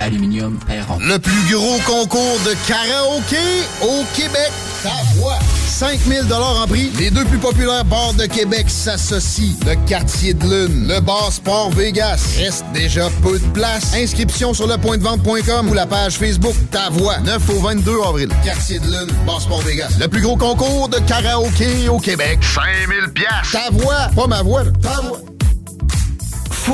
[0.00, 0.98] Aluminium Perron.
[1.00, 3.36] Le plus gros concours de karaoké
[3.82, 4.50] au Québec.
[4.82, 5.38] Ta voix.
[5.66, 6.90] 5000 en prix.
[6.98, 9.56] Les deux plus populaires bars de Québec s'associent.
[9.66, 12.36] Le Quartier de Lune, le bar Sport Vegas.
[12.38, 13.92] Reste déjà peu de place.
[13.94, 17.18] Inscription sur lepointdevente.com ou la page Facebook Ta Voix.
[17.20, 18.28] 9 au 22 avril.
[18.44, 19.90] Quartier de Lune, bar Sport Vegas.
[19.98, 22.38] Le plus gros concours de karaoké au Québec.
[22.42, 23.50] 5000 pièces.
[23.50, 24.70] Ta voix, pas ma voix, là.
[24.80, 25.18] ta voix.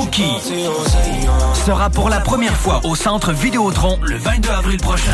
[0.01, 0.23] Fouki
[1.53, 5.13] sera pour la première fois au centre Vidéotron le 22 avril prochain.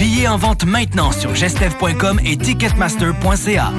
[0.00, 3.70] Billets en vente maintenant sur gestev.com et ticketmaster.ca.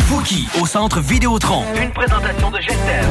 [0.00, 1.62] Fouki au centre Vidéotron.
[1.82, 3.06] Une présentation de Gestev.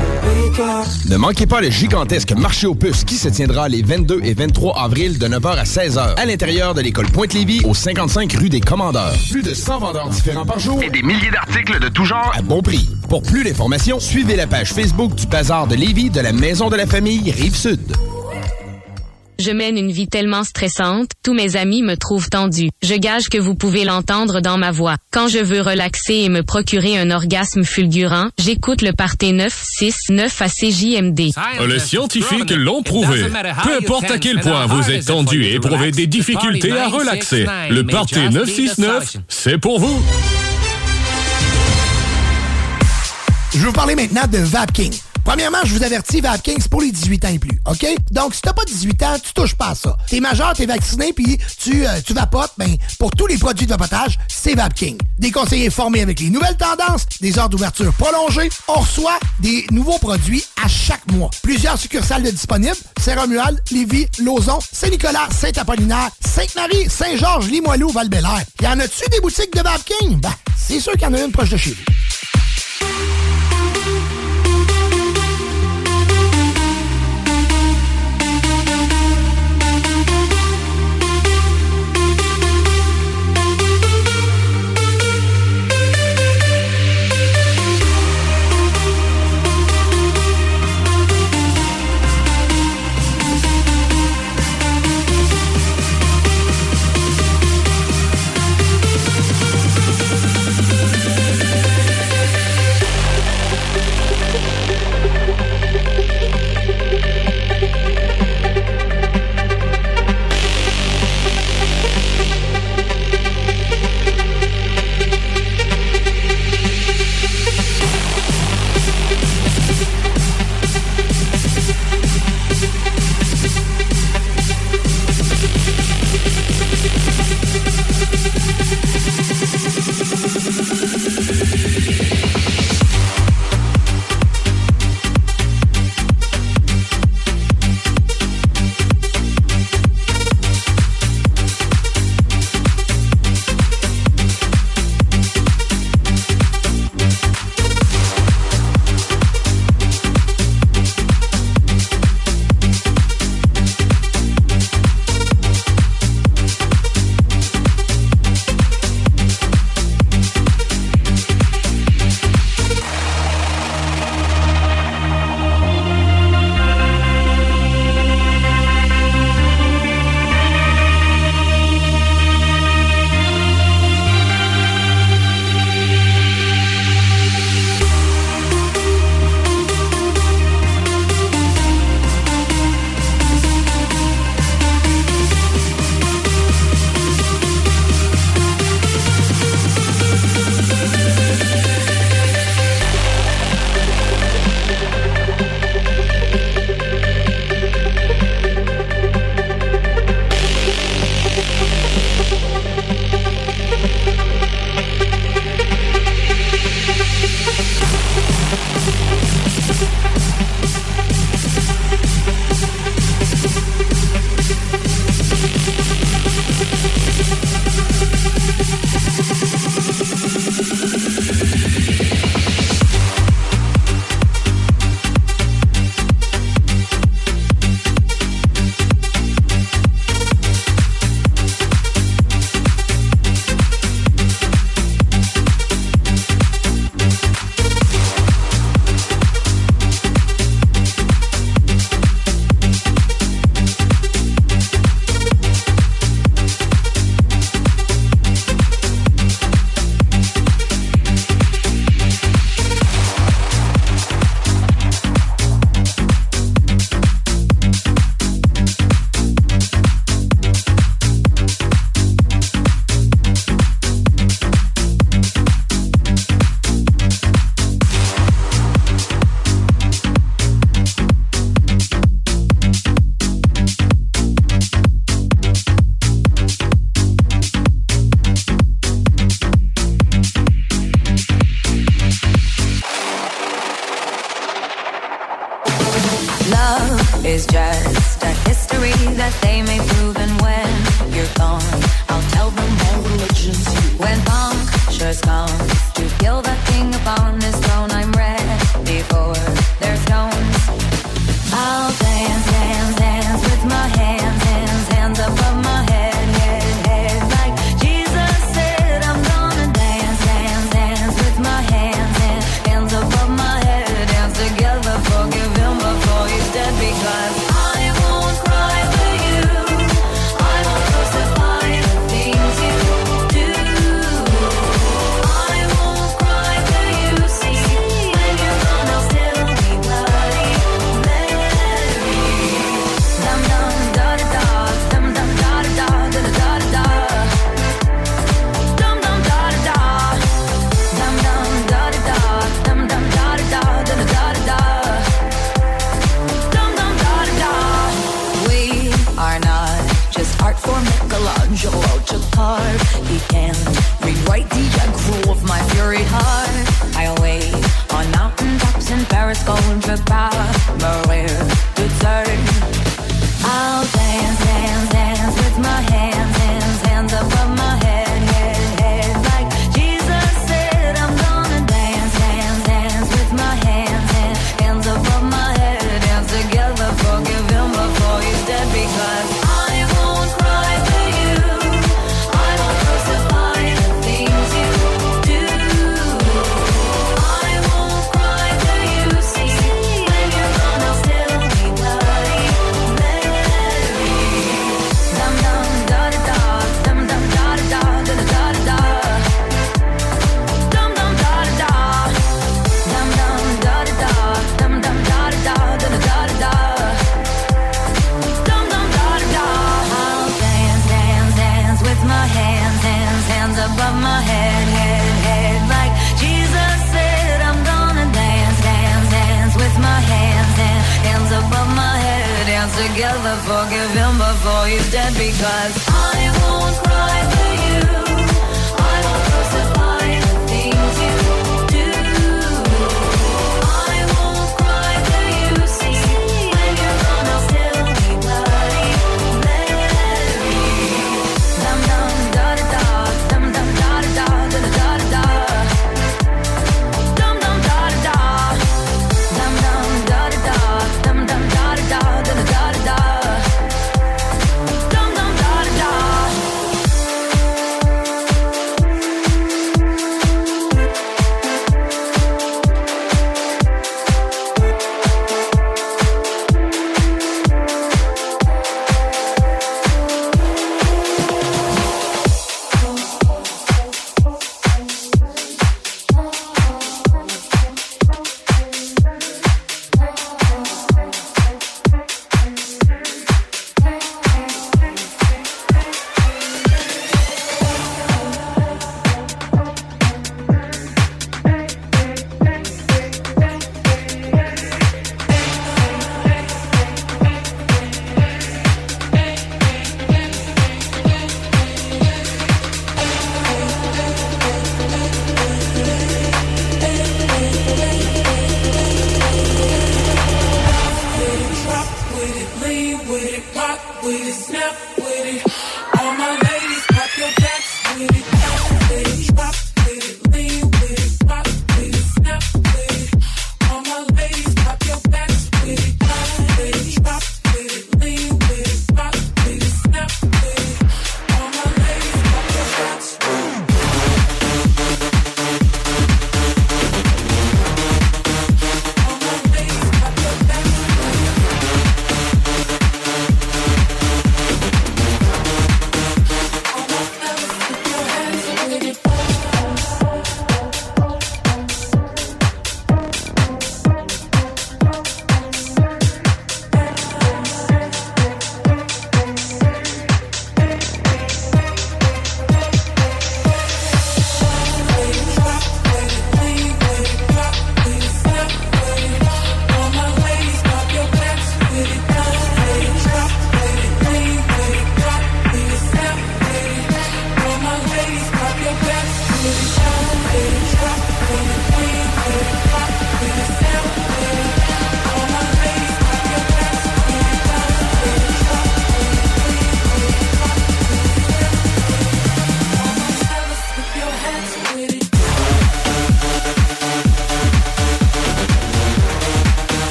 [1.09, 4.79] Ne manquez pas le gigantesque marché aux puces qui se tiendra les 22 et 23
[4.79, 9.15] avril de 9h à 16h à l'intérieur de l'école Pointe-Lévis au 55 rue des Commandeurs.
[9.31, 12.31] Plus de 100 vendeurs différents par jour Et des milliers d'articles de tout genre.
[12.37, 12.87] à bon prix.
[13.15, 16.75] Pour plus d'informations, suivez la page Facebook du Bazar de Lévis de la Maison de
[16.75, 17.79] la Famille Rive-Sud.
[19.39, 22.71] Je mène une vie tellement stressante, tous mes amis me trouvent tendue.
[22.83, 24.97] Je gage que vous pouvez l'entendre dans ma voix.
[25.13, 30.49] Quand je veux relaxer et me procurer un orgasme fulgurant, j'écoute le party 969 à
[30.49, 31.21] CJMD.
[31.69, 33.27] Les scientifiques l'ont prouvé.
[33.63, 37.85] Peu importe à quel point vous êtes tendu et éprouvez des difficultés à relaxer, le
[37.85, 40.03] Party 969, c'est pour vous.
[43.56, 44.94] Je vais vous parler maintenant de Vapking.
[45.23, 47.86] Premièrement, je vous avertis, Vapking, c'est pour les 18 ans et plus, OK?
[48.11, 49.95] Donc, si t'as pas 18 ans, tu touches pas à ça.
[50.10, 53.72] T'es majeur, t'es vacciné, puis tu, euh, tu vapotes, ben, pour tous les produits de
[53.72, 54.98] vapotage, c'est Vapking.
[55.19, 58.49] Des conseillers formés avec les nouvelles tendances, des heures d'ouverture prolongées.
[58.68, 61.30] On reçoit des nouveaux produits à chaque mois.
[61.41, 62.76] Plusieurs succursales de disponibles.
[62.99, 68.10] Saint-Romuald, Lévis, Lauson, Saint-Nicolas, Saint-Apollinaire, Sainte-Marie, Saint-Georges, Limoilou, val
[68.61, 70.19] Y en a-tu des boutiques de Vapking?
[70.19, 72.05] Ben, c'est sûr qu'il y en a une proche de chez vous.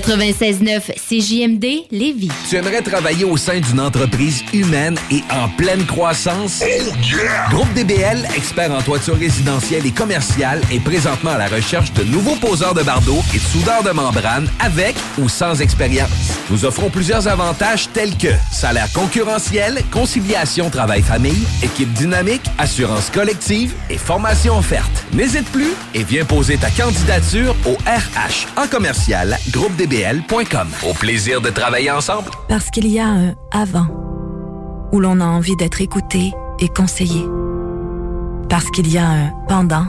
[0.00, 2.30] 96.9 CJMD Lévis.
[2.50, 6.62] Tu aimerais travailler au sein d'une entreprise humaine et en pleine croissance?
[7.50, 12.36] Groupe DBL, expert en toiture résidentielle et commerciale, est présentement à la recherche de nouveaux
[12.36, 16.10] poseurs de bardeaux et de soudeurs de membrane avec ou sans expérience.
[16.50, 23.96] Nous offrons plusieurs avantages tels que salaire concurrentiel, conciliation travail-famille, équipe dynamique, assurance collective et
[23.96, 24.95] formation offerte.
[25.12, 30.68] N'hésite plus et viens poser ta candidature au RH en commercial groupedbl.com.
[30.88, 32.30] Au plaisir de travailler ensemble.
[32.48, 33.86] Parce qu'il y a un avant
[34.92, 37.24] où l'on a envie d'être écouté et conseillé.
[38.48, 39.86] Parce qu'il y a un pendant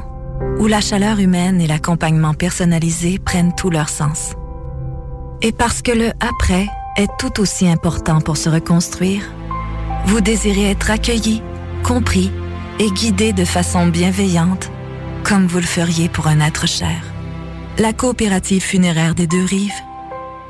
[0.60, 4.34] où la chaleur humaine et l'accompagnement personnalisé prennent tout leur sens.
[5.42, 6.68] Et parce que le après
[6.98, 9.22] est tout aussi important pour se reconstruire,
[10.06, 11.44] vous désirez être accueilli,
[11.84, 12.32] compris
[12.80, 14.72] et guidé de façon bienveillante,
[15.28, 17.02] comme vous le feriez pour un être cher.
[17.78, 19.74] La coopérative funéraire des deux rives,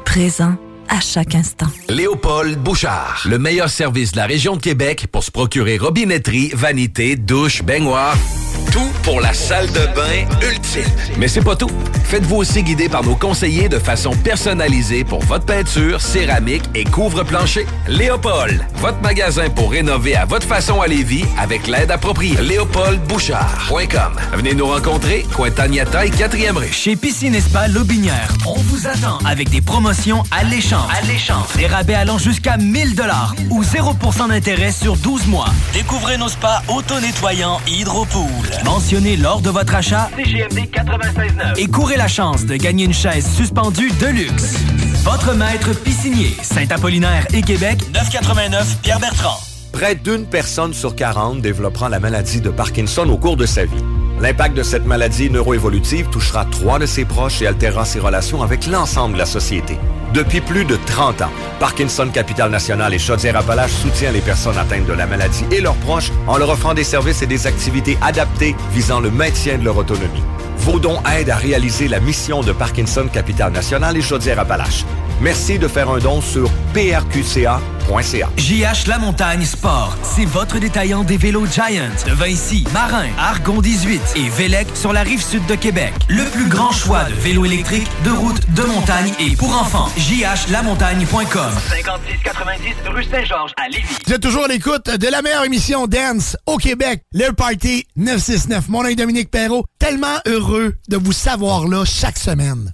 [0.05, 0.55] présent
[0.87, 1.67] à chaque instant.
[1.89, 7.15] Léopold Bouchard, le meilleur service de la région de Québec pour se procurer robinetterie, vanité,
[7.15, 8.15] douche, baignoire.
[8.71, 10.83] Tout pour la salle de bain ultime.
[11.17, 11.71] Mais c'est pas tout.
[12.07, 17.65] Faites-vous aussi guider par nos conseillers de façon personnalisée pour votre peinture, céramique et couvre-plancher.
[17.89, 22.38] Léopold, votre magasin pour rénover à votre façon à Lévis avec l'aide appropriée.
[22.41, 24.13] LéopoldBouchard.com.
[24.38, 26.71] Venez nous rencontrer, Cointagnata et 4e rue.
[26.71, 30.89] Chez Piscine Spa Lobinière, on vous attend avec des promotions alléchantes.
[31.03, 31.55] Alléchantes.
[31.57, 35.49] Des rabais allant jusqu'à 1000 dollars ou 0% d'intérêt sur 12 mois.
[35.73, 38.25] Découvrez nos spas auto-nettoyants Hydropool.
[38.65, 43.27] Mentionnez lors de votre achat CGMD 96.9 et courez la chance de gagner une chaise
[43.35, 44.55] suspendue de luxe.
[45.03, 49.39] Votre maître piscinier, Saint-Apollinaire et Québec, 989 Pierre-Bertrand.
[49.71, 53.84] Près d'une personne sur 40 développera la maladie de Parkinson au cours de sa vie.
[54.19, 58.65] L'impact de cette maladie neuroévolutive touchera trois de ses proches et altérera ses relations avec
[58.65, 59.77] l'ensemble de la société.
[60.14, 64.94] Depuis plus de 30 ans, Parkinson Capital National et Chaudière-Appalaches soutient les personnes atteintes de
[64.94, 68.99] la maladie et leurs proches en leur offrant des services et des activités adaptées visant
[68.99, 70.23] le maintien de leur autonomie.
[70.57, 74.85] Vos dons aident à réaliser la mission de Parkinson Capital National et Chaudière-Appalaches.
[75.22, 76.49] Merci de faire un don sur
[77.88, 84.01] JH La Montagne Sport, c'est votre détaillant des vélos Giant de Vinci, Marin, Argon 18
[84.18, 85.93] et Vélec sur la rive sud de Québec.
[86.09, 89.88] Le plus grand choix de vélos électriques, de route, de montagne et pour enfants.
[89.97, 93.88] JHLamontagne.com 5690 rue Saint-Georges à Lévis.
[94.05, 98.68] Vous êtes toujours à l'écoute de la meilleure émission Dance au Québec, le Party 969.
[98.68, 99.64] Mon nom est Dominique Perrault.
[99.80, 102.73] Tellement heureux de vous savoir là chaque semaine.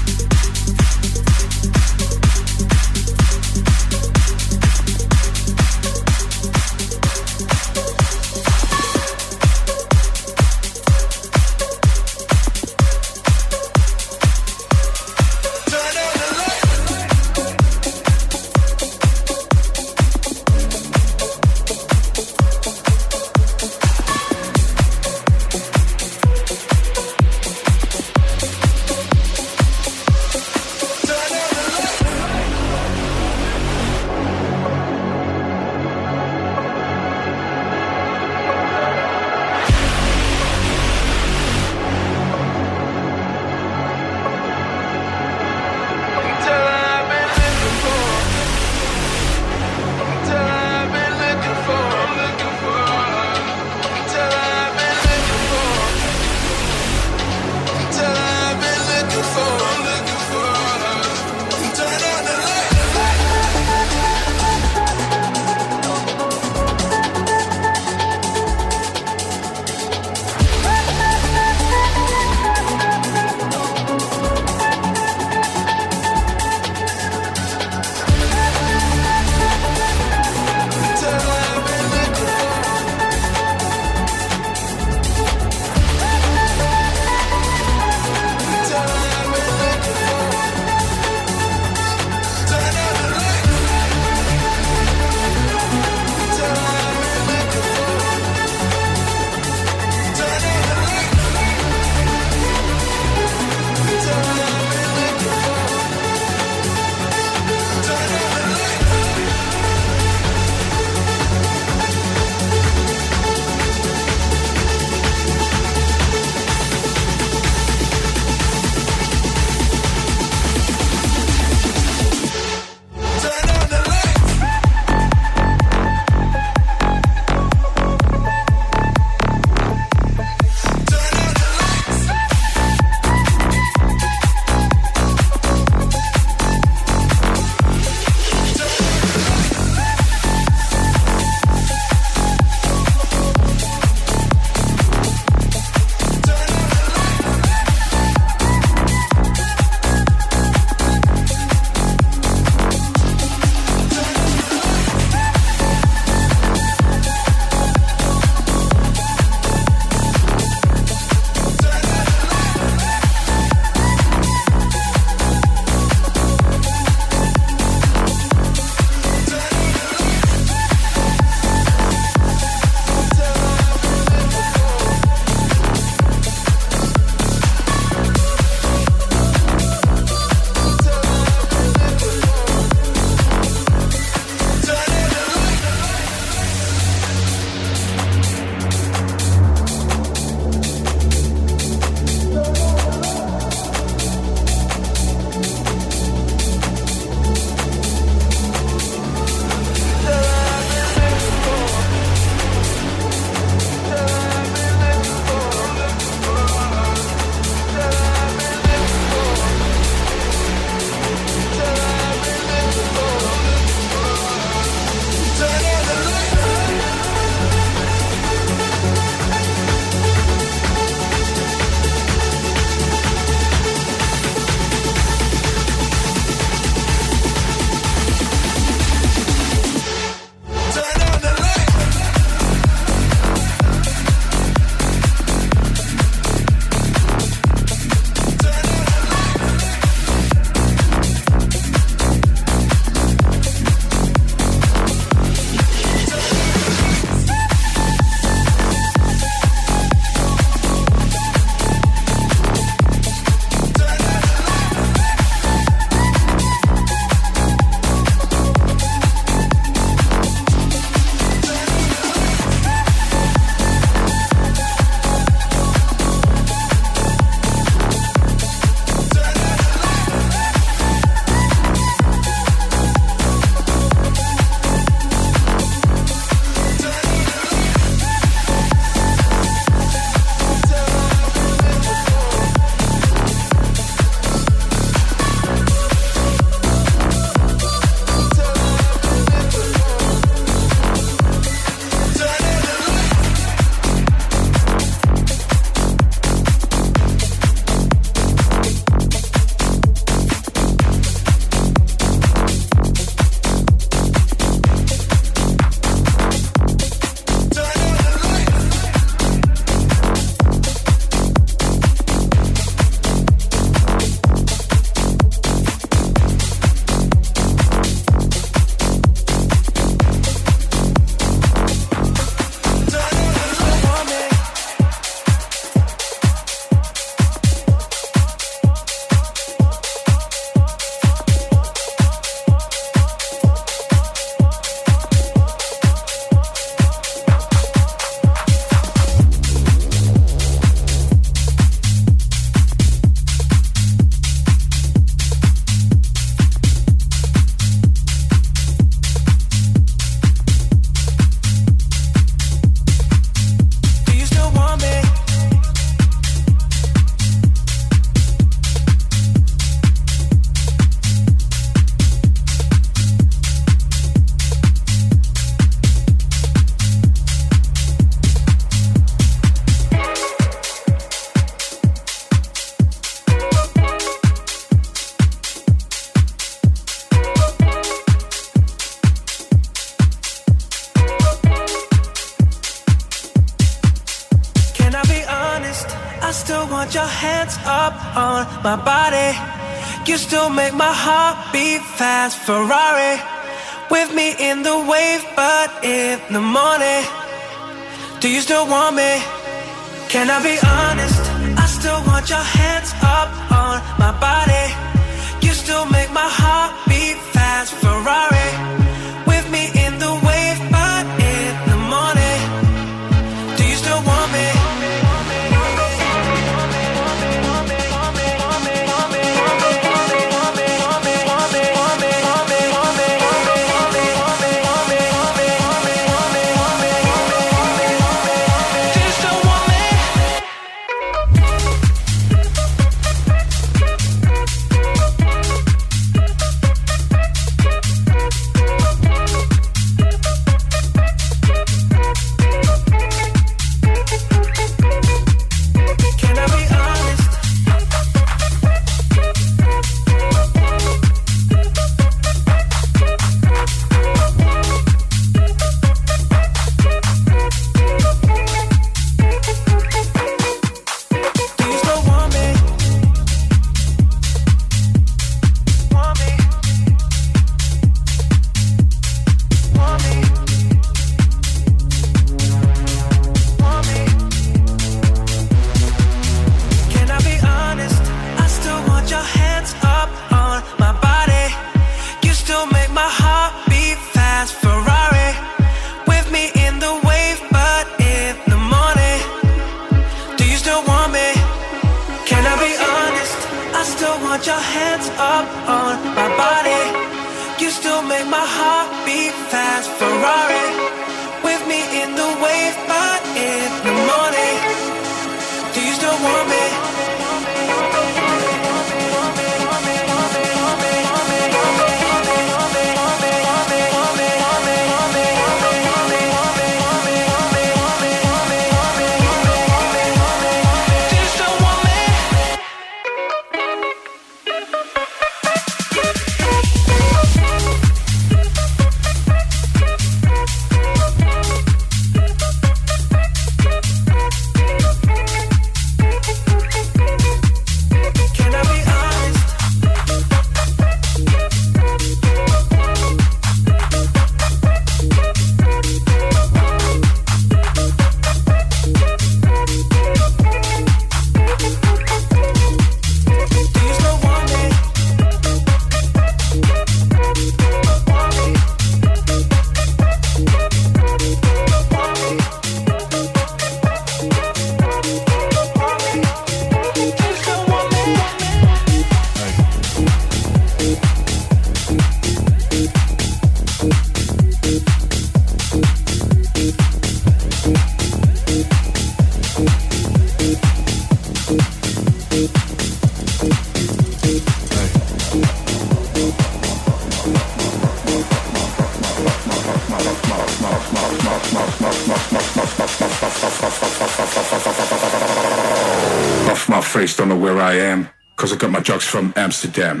[599.62, 600.00] Amsterdam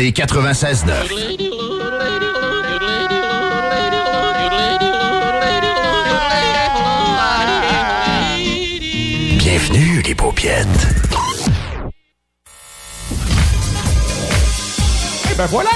[0.00, 0.88] CJMD 96.9.
[9.36, 10.66] Bienvenue, les paupiètes.
[15.30, 15.70] Et ben voilà,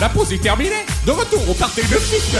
[0.00, 0.84] la pause est terminée.
[1.06, 2.36] De retour au party de 6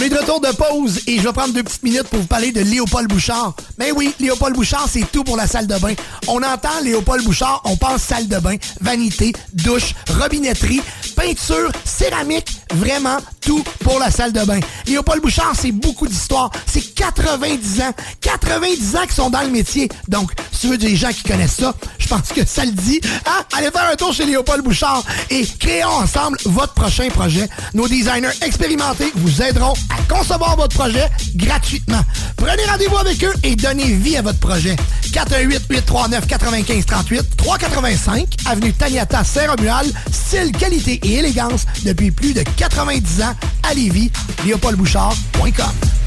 [0.00, 2.26] On est de retour de pause et je vais prendre deux petites minutes pour vous
[2.26, 3.52] parler de Léopold Bouchard.
[3.78, 5.92] Mais oui, Léopold Bouchard, c'est tout pour la salle de bain.
[6.26, 10.80] On entend Léopold Bouchard, on pense salle de bain, vanité, douche, robinetterie,
[11.14, 14.60] peinture, céramique, vraiment tout pour la salle de bain.
[14.86, 16.50] Léopold Bouchard, c'est beaucoup d'histoire.
[16.64, 17.92] C'est 90 ans.
[18.22, 19.90] 90 ans qui sont dans le métier.
[20.08, 21.74] Donc, si tu veux des gens qui connaissent ça,
[22.10, 23.00] pense que ça le dit.
[23.24, 23.44] Hein?
[23.56, 27.48] Allez faire un tour chez Léopold Bouchard et créons ensemble votre prochain projet.
[27.72, 32.00] Nos designers expérimentés vous aideront à concevoir votre projet gratuitement.
[32.36, 34.74] Prenez rendez-vous avec eux et donnez vie à votre projet.
[35.12, 43.74] 418-839-9538, 385, avenue Taniata Saint-Romuald, style, qualité et élégance depuis plus de 90 ans à
[43.74, 44.10] Lévis.
[44.44, 45.99] léopoldbouchard.com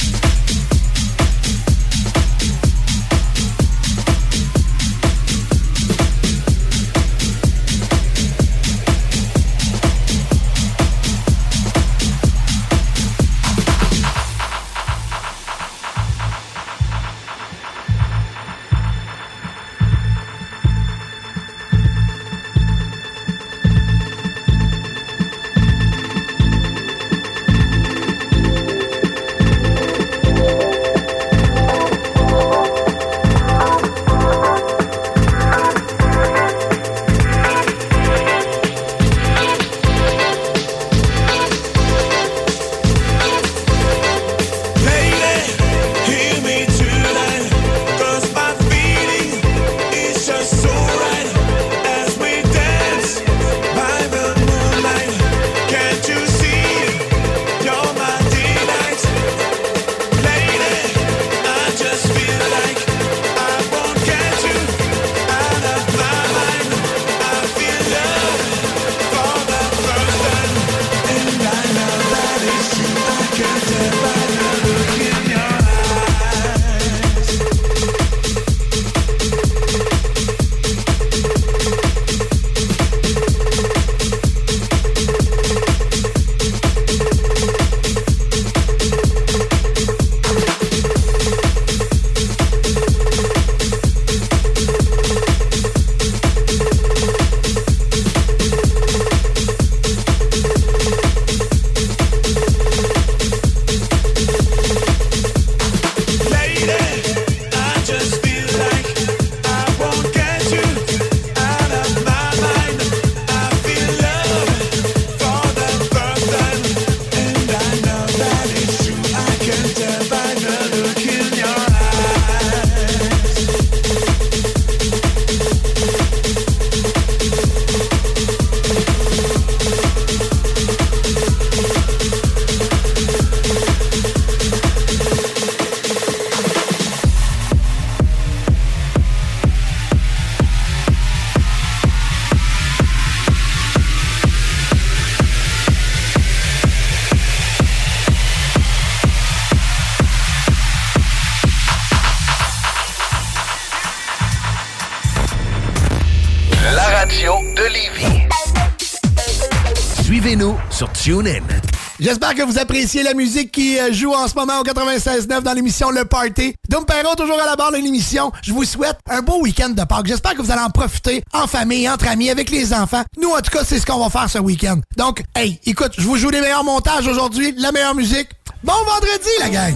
[162.14, 165.54] J'espère que vous appréciez la musique qui euh, joue en ce moment au 96.9 dans
[165.54, 166.54] l'émission Le Party.
[166.70, 168.32] Dom Perrault, toujours à la barre de l'émission.
[168.44, 170.06] Je vous souhaite un beau week-end de Pâques.
[170.06, 173.02] J'espère que vous allez en profiter en famille, entre amis, avec les enfants.
[173.20, 174.80] Nous, en tout cas, c'est ce qu'on va faire ce week-end.
[174.96, 178.30] Donc, hey, écoute, je vous joue les meilleurs montages aujourd'hui, la meilleure musique.
[178.64, 179.74] Bon vendredi, la gang!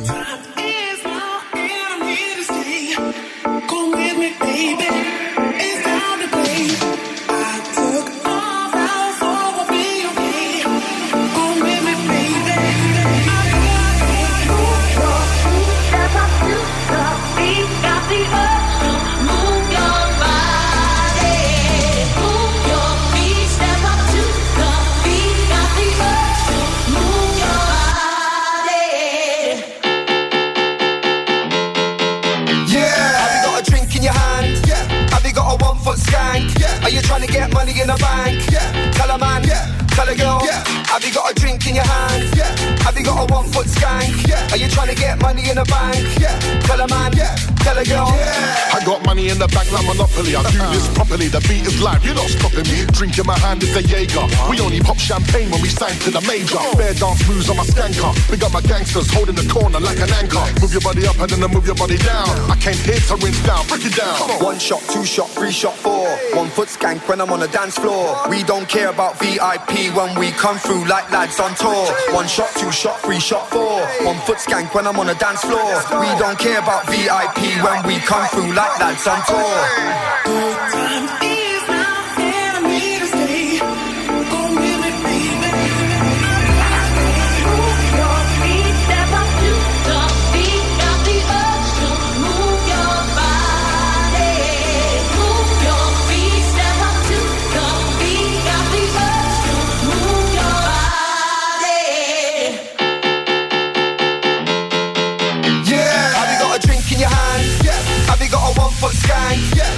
[49.88, 50.36] Monopoly.
[50.36, 51.28] I do this properly.
[51.32, 52.04] The beat is live.
[52.04, 52.84] You're not stopping me.
[52.92, 54.28] Drink in my hand is a Jaeger.
[54.52, 56.60] We only pop champagne when we sign to the major.
[56.76, 58.12] Bear dance moves on my skanker.
[58.30, 60.44] Big up my gangsters holding the corner like an anchor.
[60.60, 62.28] Move your body up and then I move your body down.
[62.52, 63.64] I came here to rinse down.
[63.68, 64.20] Break it down.
[64.44, 66.04] One shot, two shot, three shot, four.
[66.36, 68.28] One foot skank when I'm on the dance floor.
[68.28, 71.88] We don't care about VIP when we come through like lads on tour.
[72.12, 73.80] One shot, two shot, three shot, four.
[74.04, 75.64] One foot skank when I'm on the dance floor.
[76.04, 79.77] We don't care about VIP when we come through like lads on tour.
[79.78, 80.47] Ué.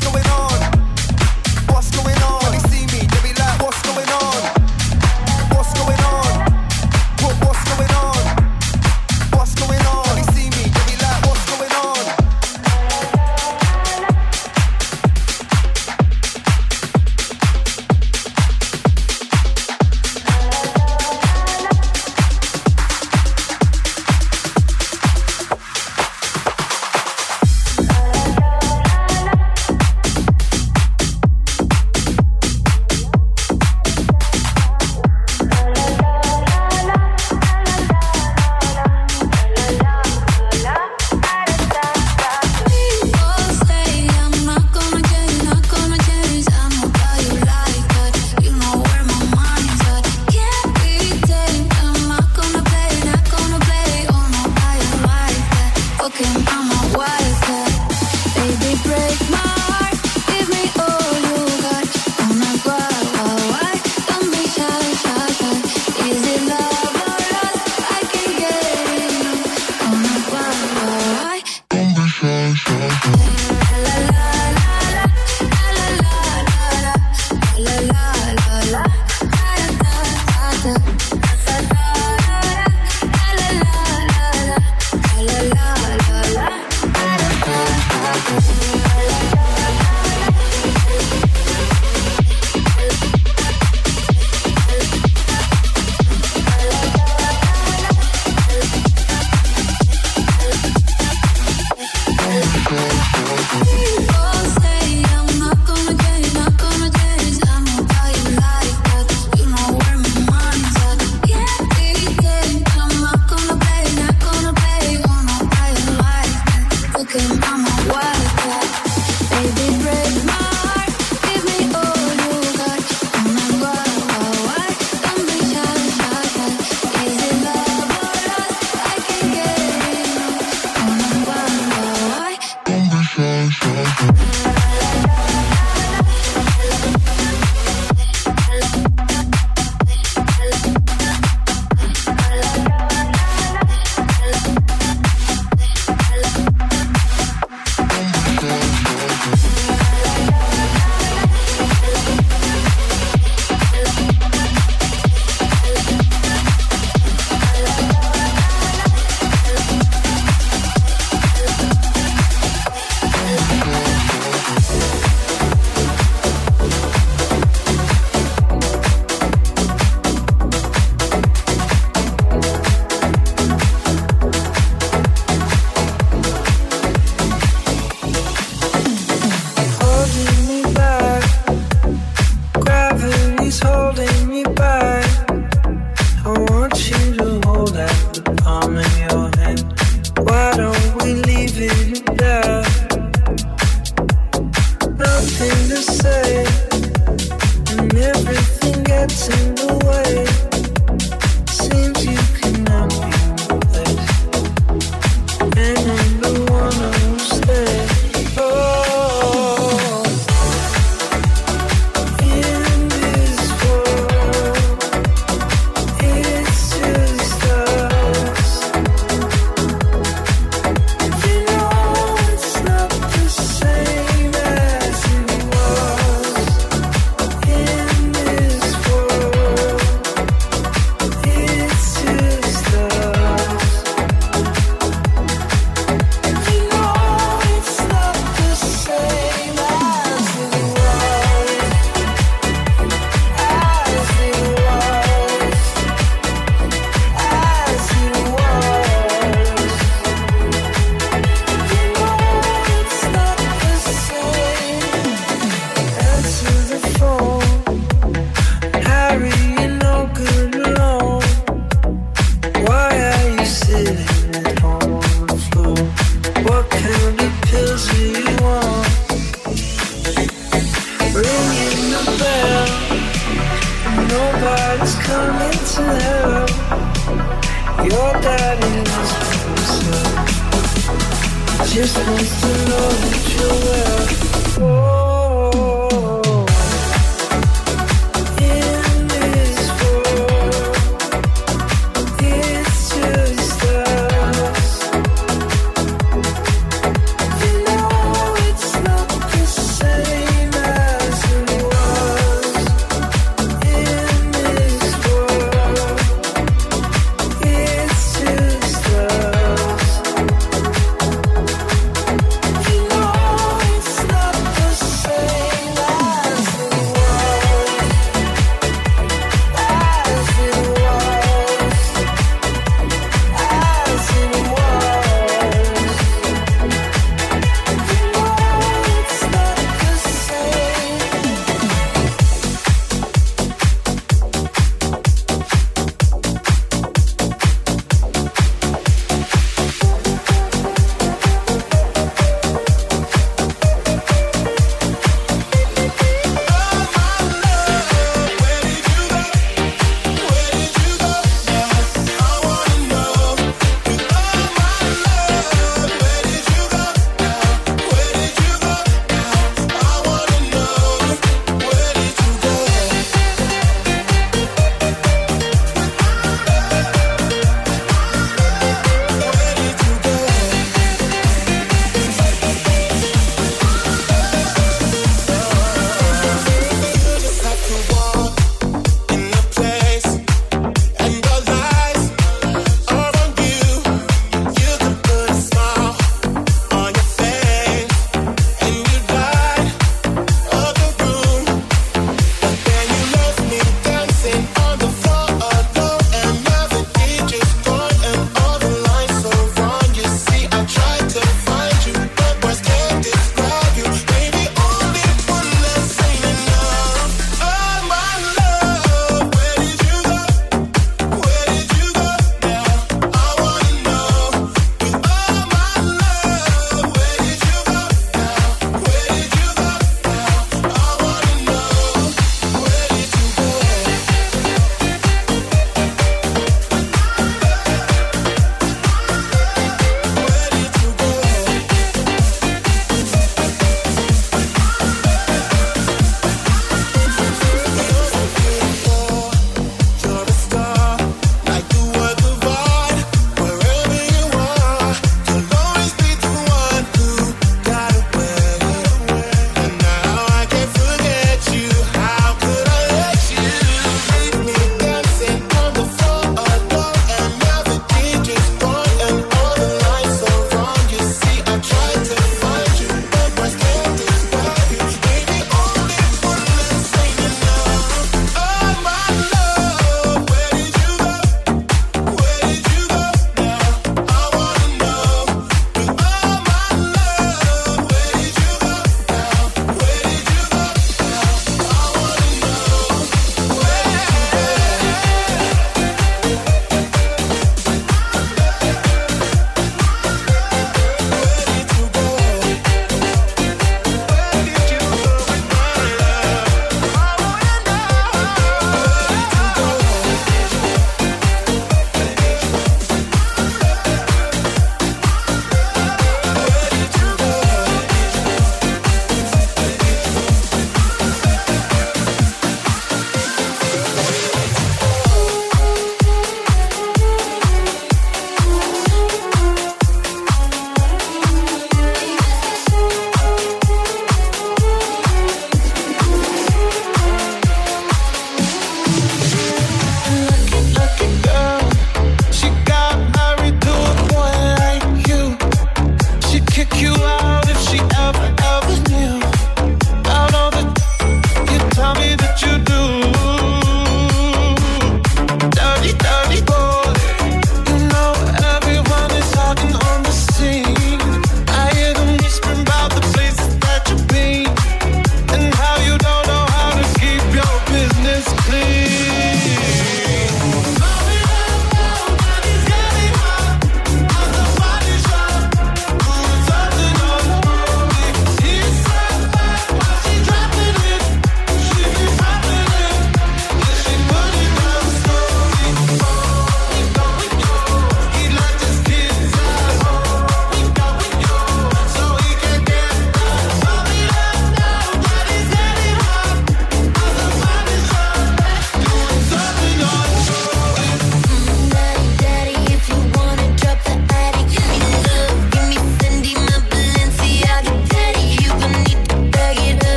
[0.00, 0.39] going on?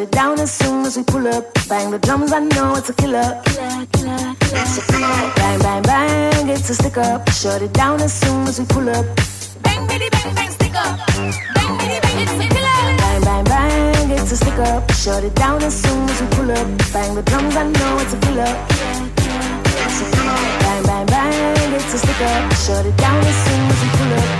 [0.00, 1.44] Shut it down as soon as we pull up.
[1.68, 3.20] Bang the drums, I know it's a killer.
[3.44, 5.32] Killer, killer, killer.
[5.36, 7.28] Bang, bang, bang, it's a stick up.
[7.28, 9.04] Shut it down as soon as we pull up.
[9.60, 10.96] Bang, bitty, bang, bang, stick up.
[11.54, 12.96] Bang, bitty, bang, it's a killer.
[12.96, 14.90] Bang, bang, bang, it's a stick up.
[14.92, 16.66] Shut it down as soon as we pull up.
[16.94, 18.52] Bang the drums, I know it's a killer.
[20.64, 22.54] Bang, bang, bang, it's a stick up.
[22.54, 24.39] Shut it down as soon as we pull up.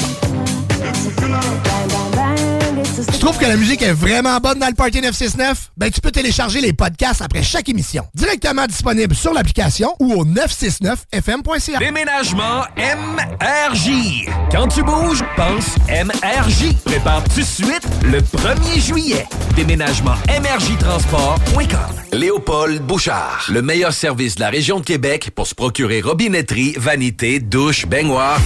[3.11, 5.71] Tu trouves que la musique est vraiment bonne dans le Party 969?
[5.77, 8.03] Ben, tu peux télécharger les podcasts après chaque émission.
[8.13, 11.79] Directement disponible sur l'application ou au 969fm.ca.
[11.79, 14.27] Déménagement MRJ.
[14.51, 16.75] Quand tu bouges, pense MRJ.
[16.85, 19.27] Prépare tout de suite le 1er juillet.
[19.55, 21.95] Déménagement MRJtransport.com.
[22.13, 23.45] Léopold Bouchard.
[23.49, 28.39] Le meilleur service de la région de Québec pour se procurer robinetterie, vanité, douche, baignoire.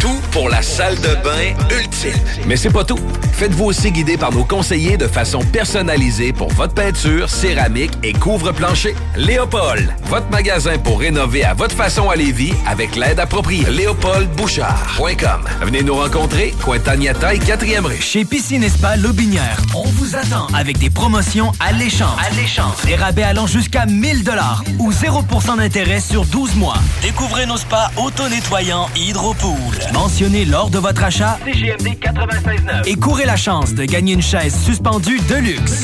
[0.00, 2.12] Tout pour la salle de bain ultime.
[2.46, 2.98] Mais c'est pas tout.
[3.32, 8.94] Faites-vous aussi guider par nos conseillers de façon personnalisée pour votre peinture, céramique et couvre-plancher.
[9.16, 13.66] Léopold, votre magasin pour rénover à votre façon à Lévis avec l'aide appropriée.
[13.70, 15.44] LéopoldBouchard.com.
[15.62, 18.00] Venez nous rencontrer, Cointagnata et 4e rue.
[18.00, 22.18] Chez Piscine et Spa Lobinière, on vous attend avec des promotions alléchantes.
[22.30, 22.84] Alléchantes.
[22.86, 26.78] Des rabais allant jusqu'à 1000 dollars ou 0% d'intérêt sur 12 mois.
[27.02, 29.56] Découvrez nos spas auto-nettoyants Hydropool.
[29.92, 34.54] Mentionnez lors de votre achat CGMD 96.9 et courez la chance de gagner une chaise
[34.54, 35.82] suspendue de luxe.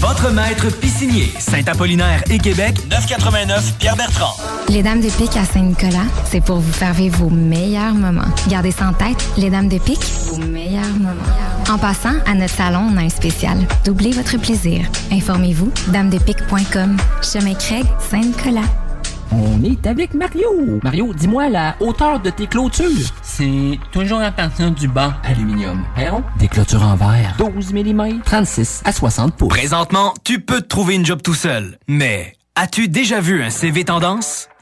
[0.00, 4.36] Votre maître piscinier, Saint-Apollinaire et Québec, 989 Pierre-Bertrand.
[4.68, 8.22] Les Dames de Pique à Saint-Nicolas, c'est pour vous faire vivre vos meilleurs moments.
[8.48, 11.14] Gardez ça en tête, les Dames de Pique, vos meilleurs moments.
[11.68, 13.58] En passant, à notre salon, on a un spécial.
[13.84, 14.86] Doublez votre plaisir.
[15.10, 16.96] Informez-vous, damedepique.com.
[17.22, 18.83] Chemin Craig, Saint-Nicolas.
[19.36, 20.78] On est avec Mario.
[20.82, 22.86] Mario, dis-moi la hauteur de tes clôtures?
[23.22, 25.84] C'est toujours à partir du bas aluminium.
[25.96, 27.34] Perron, des clôtures en verre.
[27.38, 29.48] 12 mm, 36 à 60 pouces.
[29.48, 31.78] Présentement, tu peux te trouver une job tout seul.
[31.88, 34.48] Mais as-tu déjà vu un CV tendance?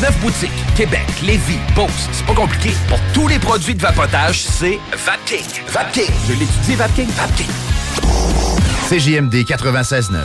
[0.00, 2.70] Neuf boutiques, Québec, Lévis, Beauce, c'est pas compliqué.
[2.88, 5.44] Pour tous les produits de vapotage, c'est Vapking.
[5.68, 7.48] Vapking, je l'étudie, Vapking, Vapking.
[8.88, 10.18] CJMD 96.9.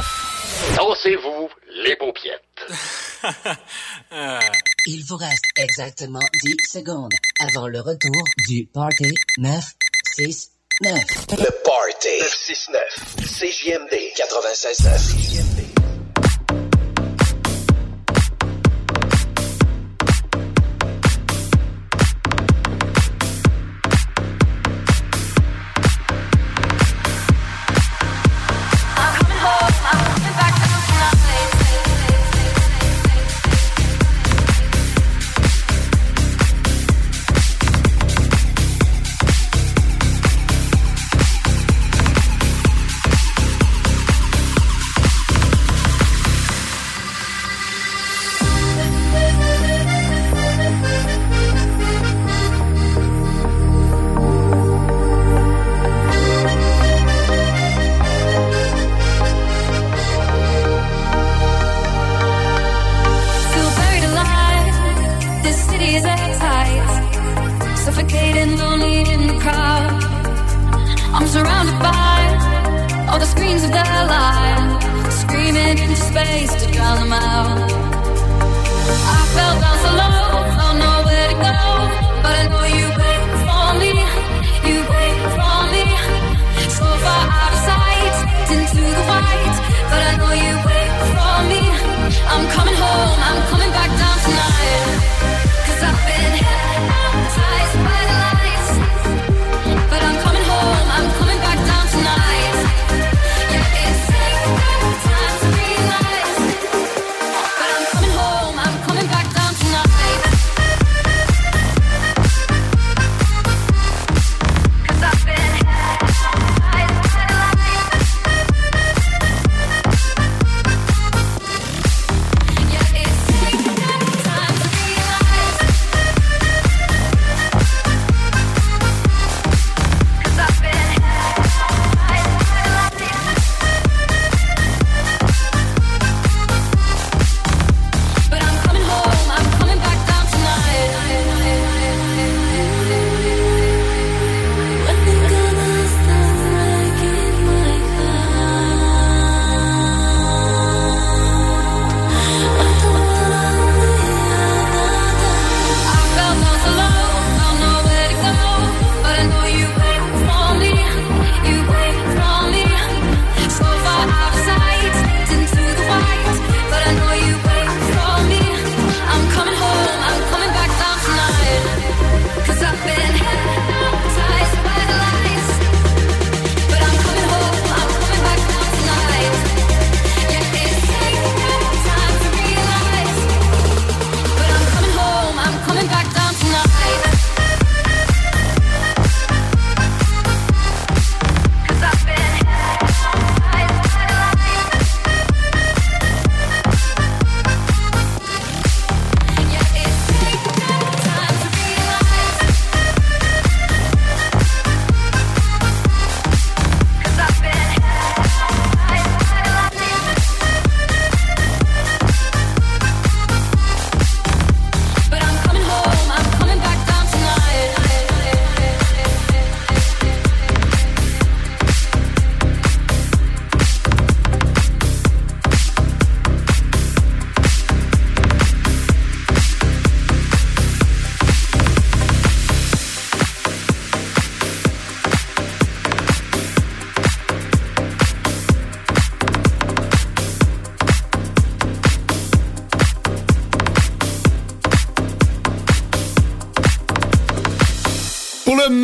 [0.76, 1.50] Dansez-vous
[1.86, 2.42] les paupiètes.
[4.88, 10.94] Il vous reste exactement 10 secondes avant le retour du Party 969.
[11.32, 12.82] Le Party 969.
[13.26, 15.97] CJMD 96.9.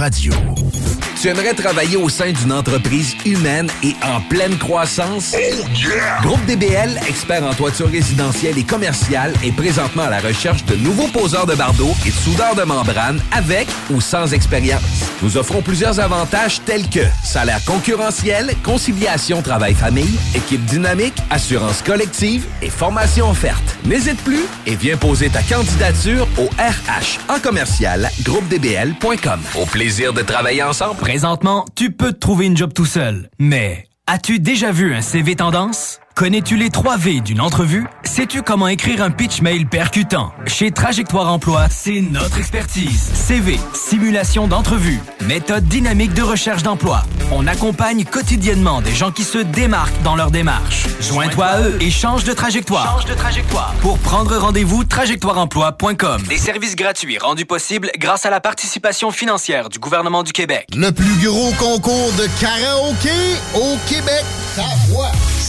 [0.00, 0.32] radio.
[1.20, 5.34] Tu aimerais travailler au sein d'une entreprise humaine et en pleine croissance?
[6.22, 11.08] Groupe DBL, expert en toiture résidentielle et commerciale, est présentement à la recherche de nouveaux
[11.08, 14.80] poseurs de bardeaux et de soudeurs de membrane avec ou sans expérience.
[15.22, 22.70] Nous offrons plusieurs avantages tels que salaire concurrentiel, conciliation travail-famille, équipe dynamique, assurance collective et
[22.70, 23.69] formation offerte.
[23.84, 29.40] N'hésite plus et viens poser ta candidature au RH en commercial groupedbl.com.
[29.60, 30.96] Au plaisir de travailler ensemble.
[30.96, 33.30] Présentement, tu peux te trouver une job tout seul.
[33.38, 35.98] Mais as-tu déjà vu un CV tendance?
[36.14, 37.86] Connais-tu les 3 V d'une entrevue?
[38.02, 40.32] Sais-tu comment écrire un pitch mail percutant?
[40.46, 43.10] Chez Trajectoire Emploi, c'est notre expertise.
[43.14, 47.04] CV, simulation d'entrevue, méthode dynamique de recherche d'emploi.
[47.32, 50.84] On accompagne quotidiennement des gens qui se démarquent dans leur démarche.
[51.00, 52.98] Joins-toi à eux et change de trajectoire.
[52.98, 53.74] Change de trajectoire.
[53.80, 56.22] Pour prendre rendez-vous, trajectoireemploi.com.
[56.28, 60.66] Des services gratuits rendus possibles grâce à la participation financière du gouvernement du Québec.
[60.76, 63.08] Le plus gros concours de karaoké
[63.54, 64.24] au Québec.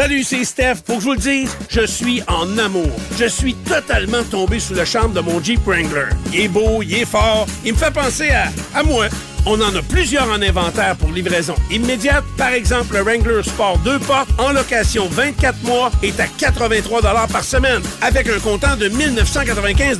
[0.00, 0.76] Salut, c'est Steph.
[0.86, 2.88] Pour que je vous le dise, je suis en amour.
[3.18, 6.06] Je suis totalement tombé sous le charme de mon Jeep Wrangler.
[6.32, 9.08] Il est beau, il est fort, il me fait penser à, à moi.
[9.44, 12.24] On en a plusieurs en inventaire pour livraison immédiate.
[12.38, 17.44] Par exemple, le Wrangler Sport 2 portes en location 24 mois est à 83 par
[17.44, 19.98] semaine avec un comptant de 1995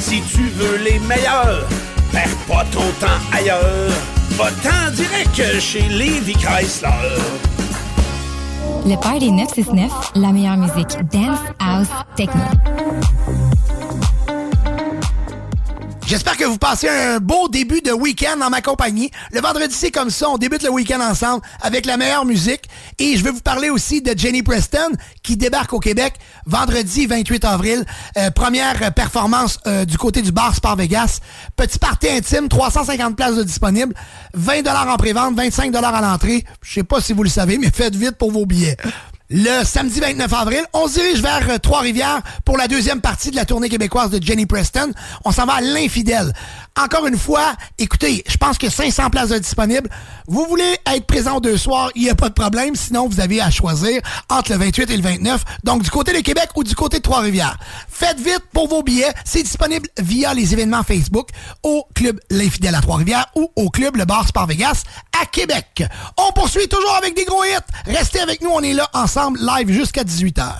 [0.00, 1.68] Si tu veux les meilleurs,
[2.10, 3.60] perds pas ton temps ailleurs.
[4.30, 6.88] Va-t'en direct chez Levi Chrysler.
[8.84, 12.42] Le Party 969, la meilleure musique dance, house, techno.
[16.06, 19.10] J'espère que vous passez un beau début de week-end en ma compagnie.
[19.30, 20.28] Le vendredi, c'est comme ça.
[20.28, 22.64] On débute le week-end ensemble avec la meilleure musique.
[22.98, 24.90] Et je vais vous parler aussi de Jenny Preston
[25.22, 26.14] qui débarque au Québec
[26.44, 27.84] vendredi 28 avril.
[28.18, 31.20] Euh, première performance euh, du côté du bar Sport Vegas.
[31.56, 33.94] Petit party intime, 350 places de disponibles.
[34.34, 36.44] 20 en pré-vente, 25 à l'entrée.
[36.62, 38.76] Je sais pas si vous le savez, mais faites vite pour vos billets.
[39.32, 40.60] Le samedi 29 avril.
[40.74, 44.22] On se dirige vers euh, Trois-Rivières pour la deuxième partie de la tournée québécoise de
[44.22, 44.92] Jenny Preston.
[45.24, 46.32] On s'en va à l'infidèle.
[46.78, 49.88] Encore une fois, écoutez, je pense que 500 places sont disponibles.
[50.26, 52.76] Vous voulez être présent deux soirs, il n'y a pas de problème.
[52.76, 55.44] Sinon, vous avez à choisir entre le 28 et le 29.
[55.64, 57.58] Donc, du côté de Québec ou du côté de Trois-Rivières.
[57.88, 59.12] Faites vite pour vos billets.
[59.24, 61.28] C'est disponible via les événements Facebook
[61.62, 64.82] au Club L'Infidèle à Trois-Rivières ou au Club Le Bar Sport Vegas
[65.20, 65.84] à Québec.
[66.18, 67.58] On poursuit toujours avec des gros hits.
[67.86, 70.54] Restez avec nous, on est là ensemble live jusqu'à 18h.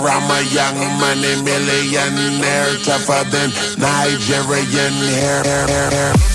[0.00, 6.31] I'm a young money millionaire, tougher than Nigerian hair.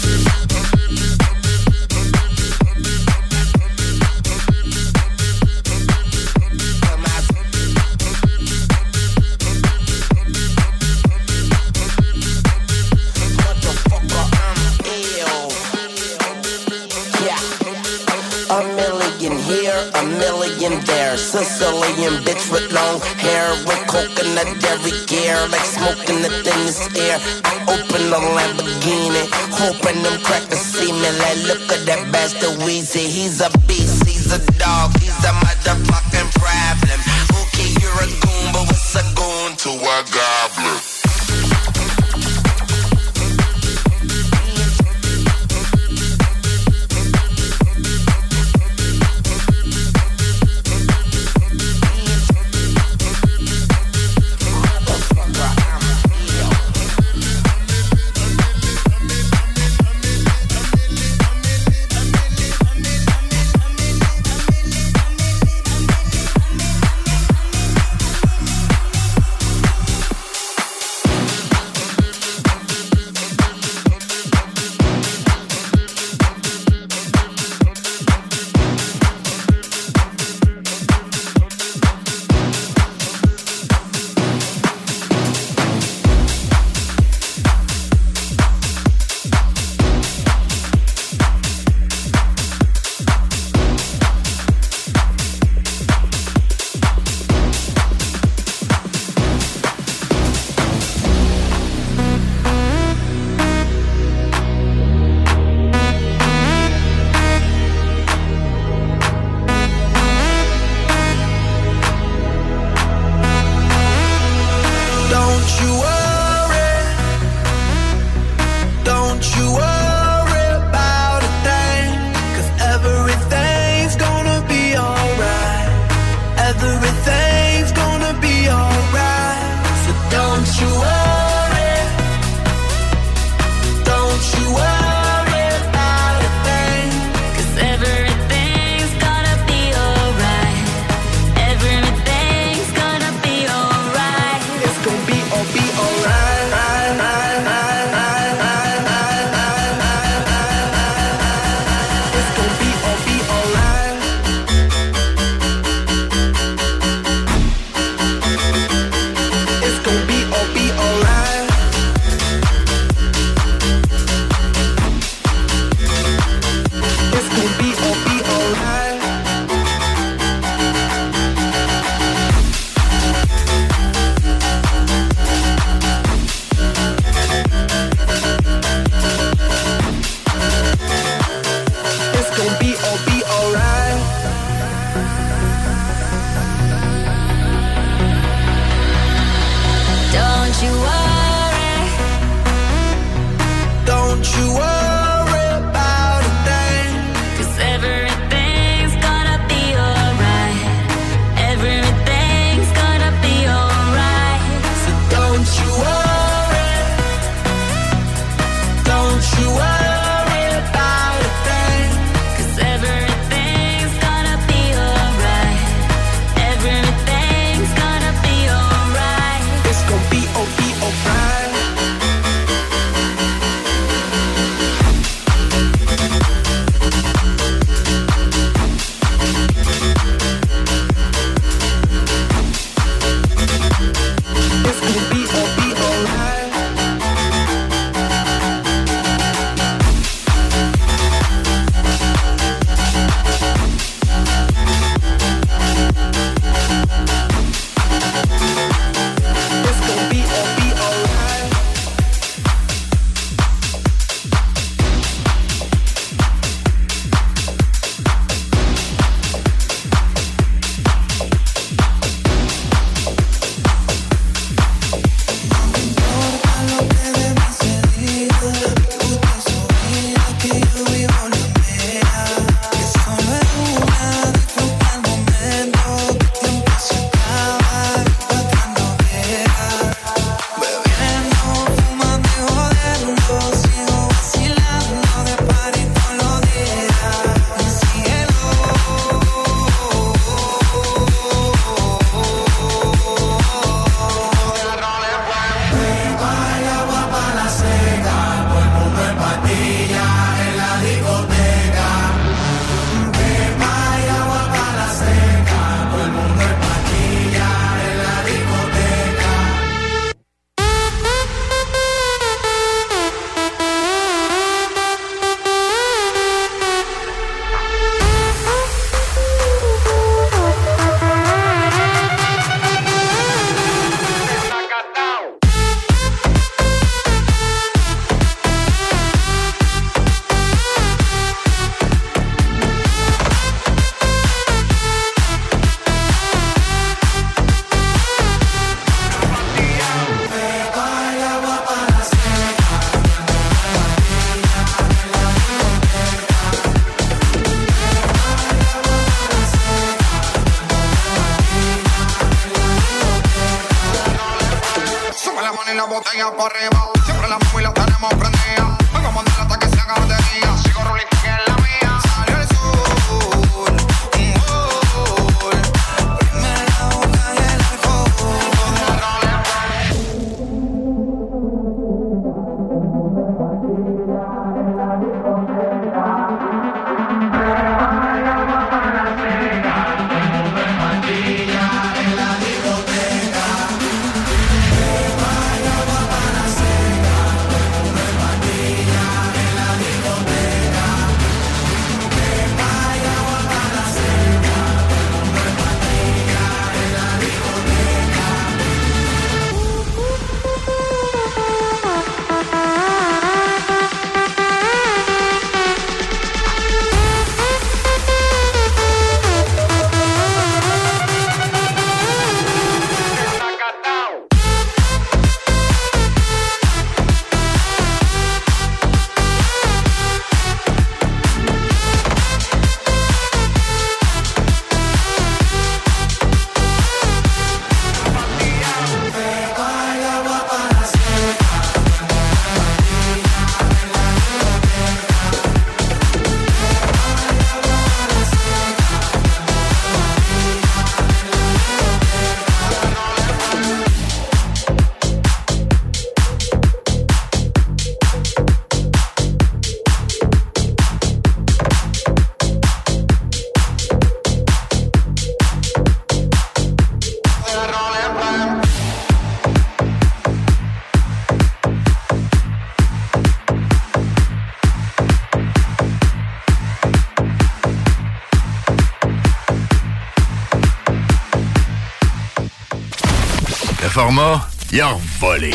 [474.17, 475.51] Format, il a volé.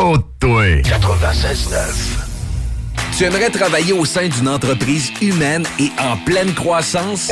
[0.00, 0.64] Oh, toi.
[0.82, 2.28] 96.9.
[3.16, 7.30] Tu aimerais travailler au sein d'une entreprise humaine et en pleine croissance?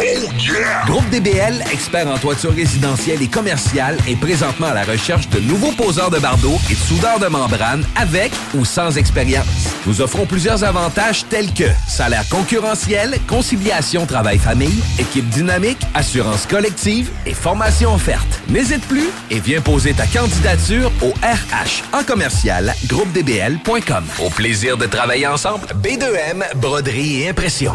[0.87, 5.73] Groupe DBL, expert en toiture résidentielle et commerciale, est présentement à la recherche de nouveaux
[5.73, 9.47] poseurs de bardeaux et de soudeurs de membrane avec ou sans expérience.
[9.87, 17.35] Nous offrons plusieurs avantages tels que salaire concurrentiel, conciliation travail-famille, équipe dynamique, assurance collective et
[17.35, 18.43] formation offerte.
[18.49, 24.05] N'hésite plus et viens poser ta candidature au RH en commercial groupedbl.com.
[24.25, 25.69] Au plaisir de travailler ensemble.
[25.81, 27.73] B2M, broderie et impression.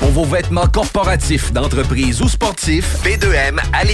[0.00, 3.84] Pour vos vêtements corporatifs, d'entreprise ou sportifs, B2M à.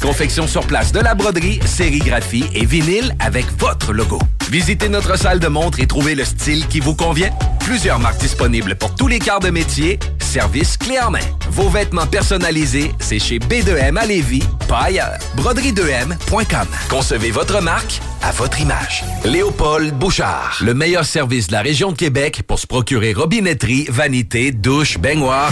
[0.00, 4.18] Confection sur place de la broderie, sérigraphie et vinyle avec votre logo.
[4.52, 7.30] Visitez notre salle de montre et trouvez le style qui vous convient.
[7.60, 9.98] Plusieurs marques disponibles pour tous les quarts de métier.
[10.18, 11.24] Service clé en main.
[11.48, 15.16] Vos vêtements personnalisés, c'est chez B2M à Lévis, pas ailleurs.
[15.38, 16.66] Broderie2M.com.
[16.90, 19.04] Concevez votre marque à votre image.
[19.24, 20.58] Léopold Bouchard.
[20.60, 25.50] Le meilleur service de la région de Québec pour se procurer robinetterie, vanité, douche, baignoire.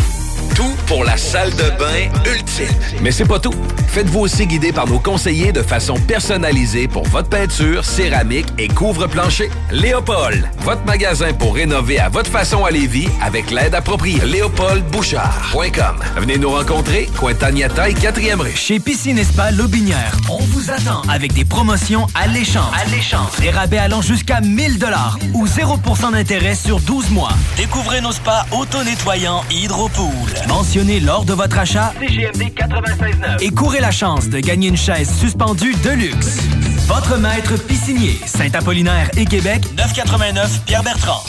[0.55, 2.69] Tout pour la salle de bain ultime.
[3.01, 3.55] Mais c'est pas tout.
[3.91, 9.51] Faites-vous aussi guider par nos conseillers de façon personnalisée pour votre peinture, céramique et couvre-plancher.
[9.73, 14.21] Léopold, votre magasin pour rénover à votre façon à Lévis avec l'aide appropriée.
[14.25, 15.97] LéopoldBouchard.com.
[16.19, 18.53] Venez nous rencontrer, Cointagnata et 4e rue.
[18.55, 22.73] Chez Piscine et Spa Lobinière, on vous attend avec des promotions alléchantes.
[22.87, 23.41] Alléchantes.
[23.41, 27.33] Des rabais allant jusqu'à 1000 dollars ou 0% d'intérêt sur 12 mois.
[27.57, 30.07] Découvrez nos spas auto-nettoyants Hydropool.
[30.47, 35.11] Mentionnez lors de votre achat CGMD 96.9 et courez la chance de gagner une chaise
[35.19, 36.39] suspendue de luxe.
[36.87, 41.23] Votre maître piscinier, Saint-Apollinaire et Québec, 989 Pierre-Bertrand.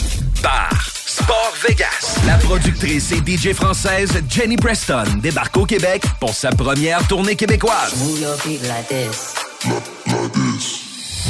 [0.44, 0.70] Bar
[1.06, 2.18] Sport Vegas.
[2.26, 7.94] La productrice et DJ française Jenny Preston débarque au Québec pour sa première tournée québécoise.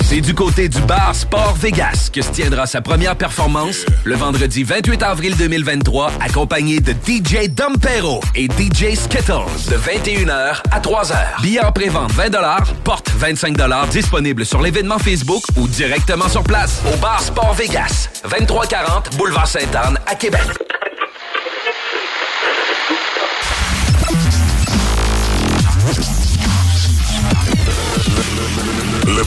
[0.03, 4.63] C'est du côté du bar Sport Vegas que se tiendra sa première performance le vendredi
[4.63, 11.41] 28 avril 2023, accompagné de DJ Dompero et DJ Skittles de 21h à 3h.
[11.41, 12.29] Billets en pré-vente 20
[12.85, 13.57] porte 25
[13.91, 19.97] disponible sur l'événement Facebook ou directement sur place au bar Sport Vegas, 2340 Boulevard Sainte-Anne
[20.07, 20.70] à Québec.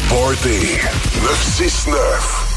[0.08, 0.78] Party
[1.22, 2.50] 969.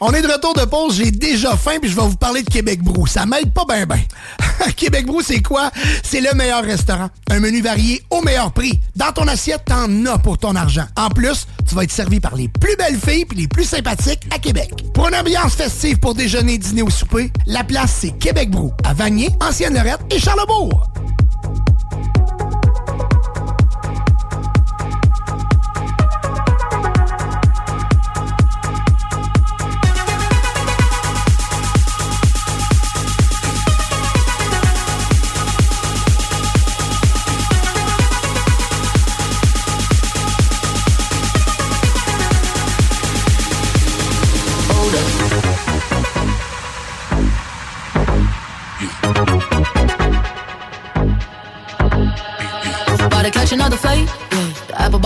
[0.00, 2.50] On est de retour de pause, j'ai déjà faim puis je vais vous parler de
[2.50, 3.06] Québec Brou.
[3.06, 4.00] Ça m'aide pas ben ben.
[4.76, 5.70] Québec Brou, c'est quoi?
[6.04, 7.08] C'est le meilleur restaurant.
[7.30, 8.80] Un menu varié au meilleur prix.
[8.94, 10.86] Dans ton assiette, t'en as pour ton argent.
[10.96, 14.22] En plus, tu vas être servi par les plus belles filles puis les plus sympathiques
[14.32, 14.72] à Québec.
[14.94, 18.72] Pour une ambiance festive pour déjeuner, dîner ou souper, la place, c'est Québec Brou.
[18.84, 20.88] À Vanier, Ancienne-Lorette et Charlebourg.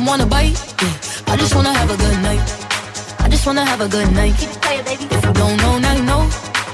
[0.00, 1.32] Make wanna bite, yeah.
[1.32, 2.40] I just wanna have a good night.
[3.20, 4.34] I just wanna have a good night.
[4.38, 5.04] Keep playing, baby.
[5.04, 6.28] If you don't know, now you know.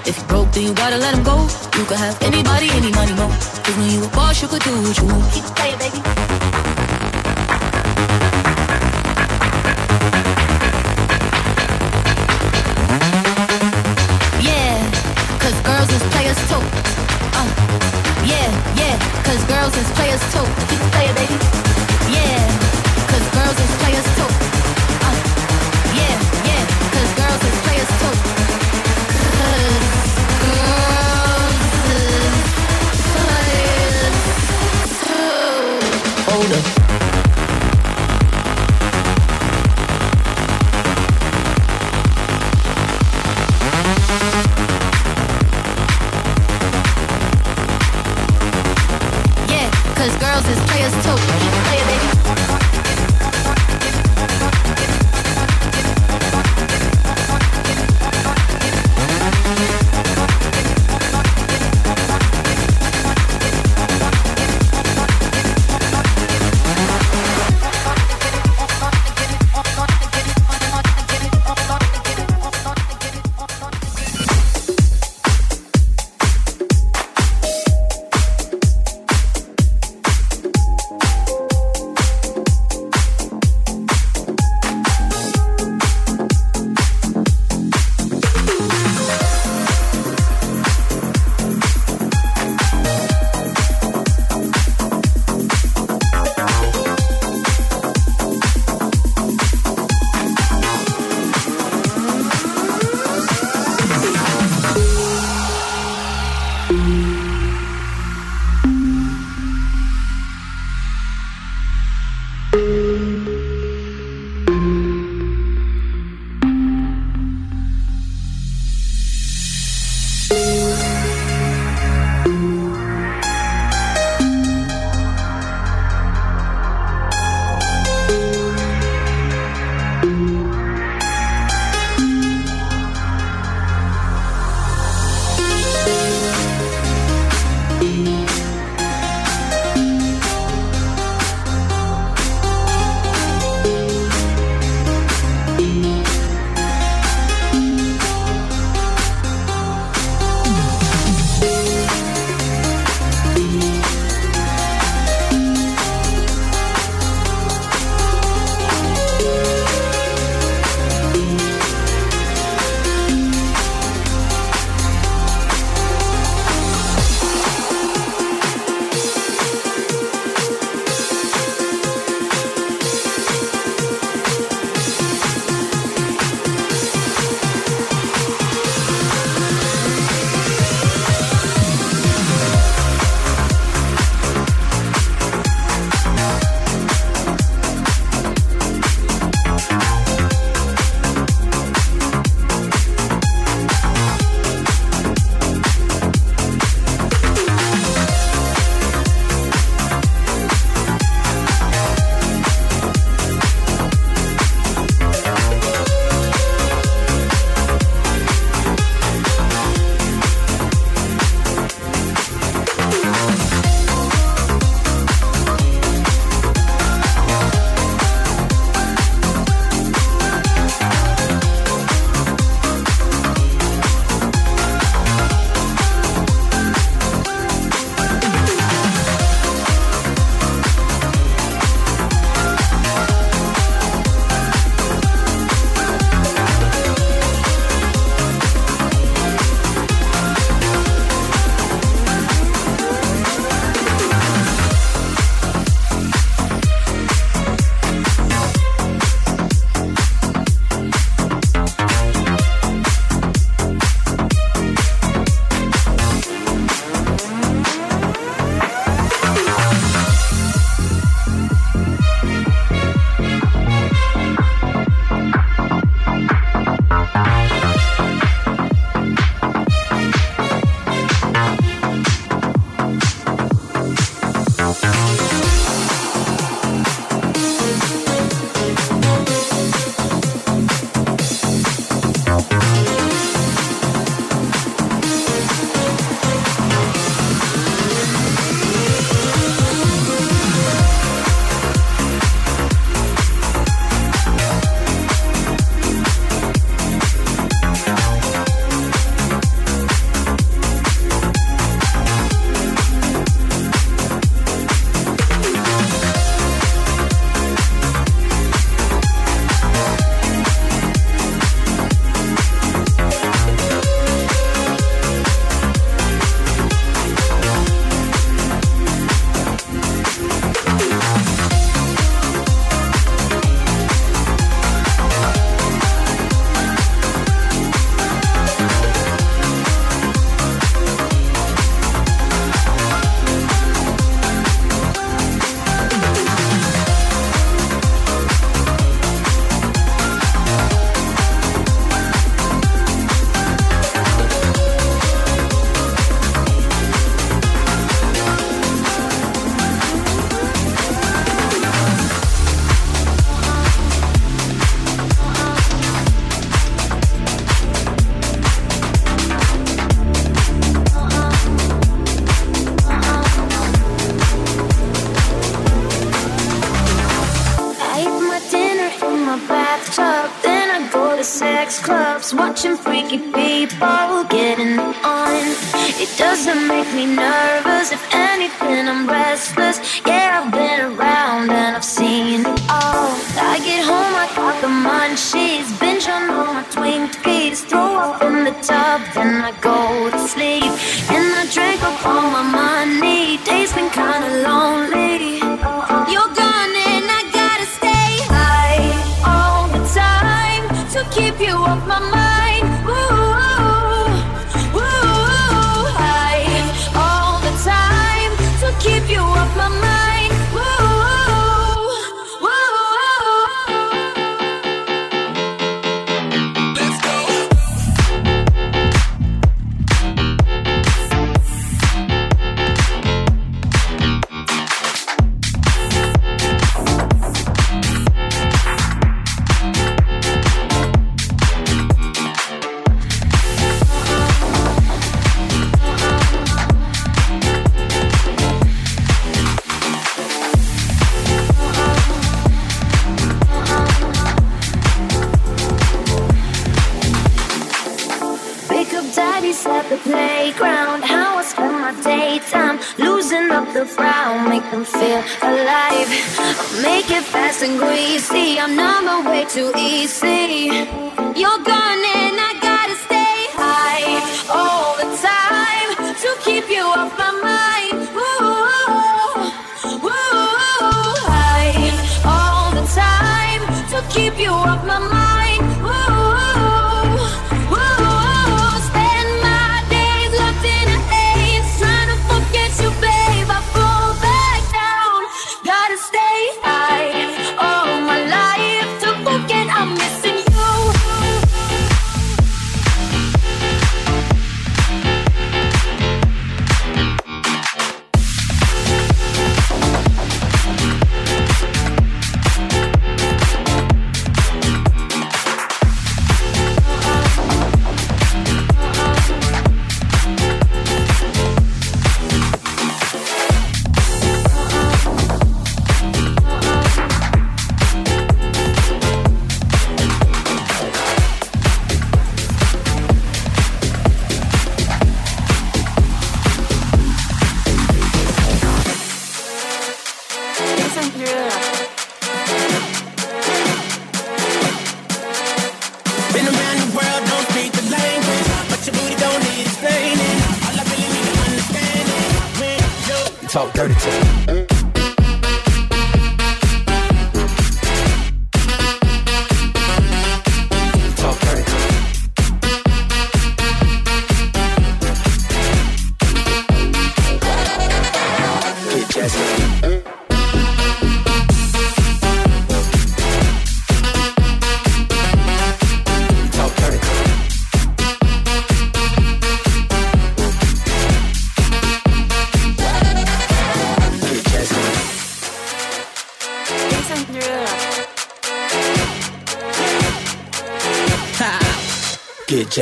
[0.05, 1.37] If you broke, then you gotta let him go.
[1.77, 3.29] You could have anybody, any money, mo.
[3.29, 5.52] Cause when you a boss, you could do what you want.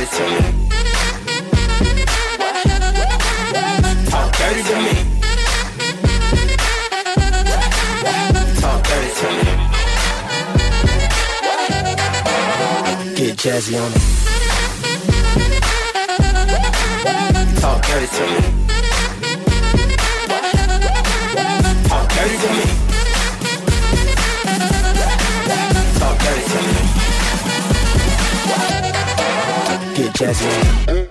[0.00, 0.40] dirty to me.
[4.08, 4.94] Talk dirty to me.
[8.60, 9.44] Talk dirty to me.
[13.14, 14.02] Get jazzy on it.
[17.60, 18.69] Talk dirty to me.
[30.20, 31.09] Jazzy.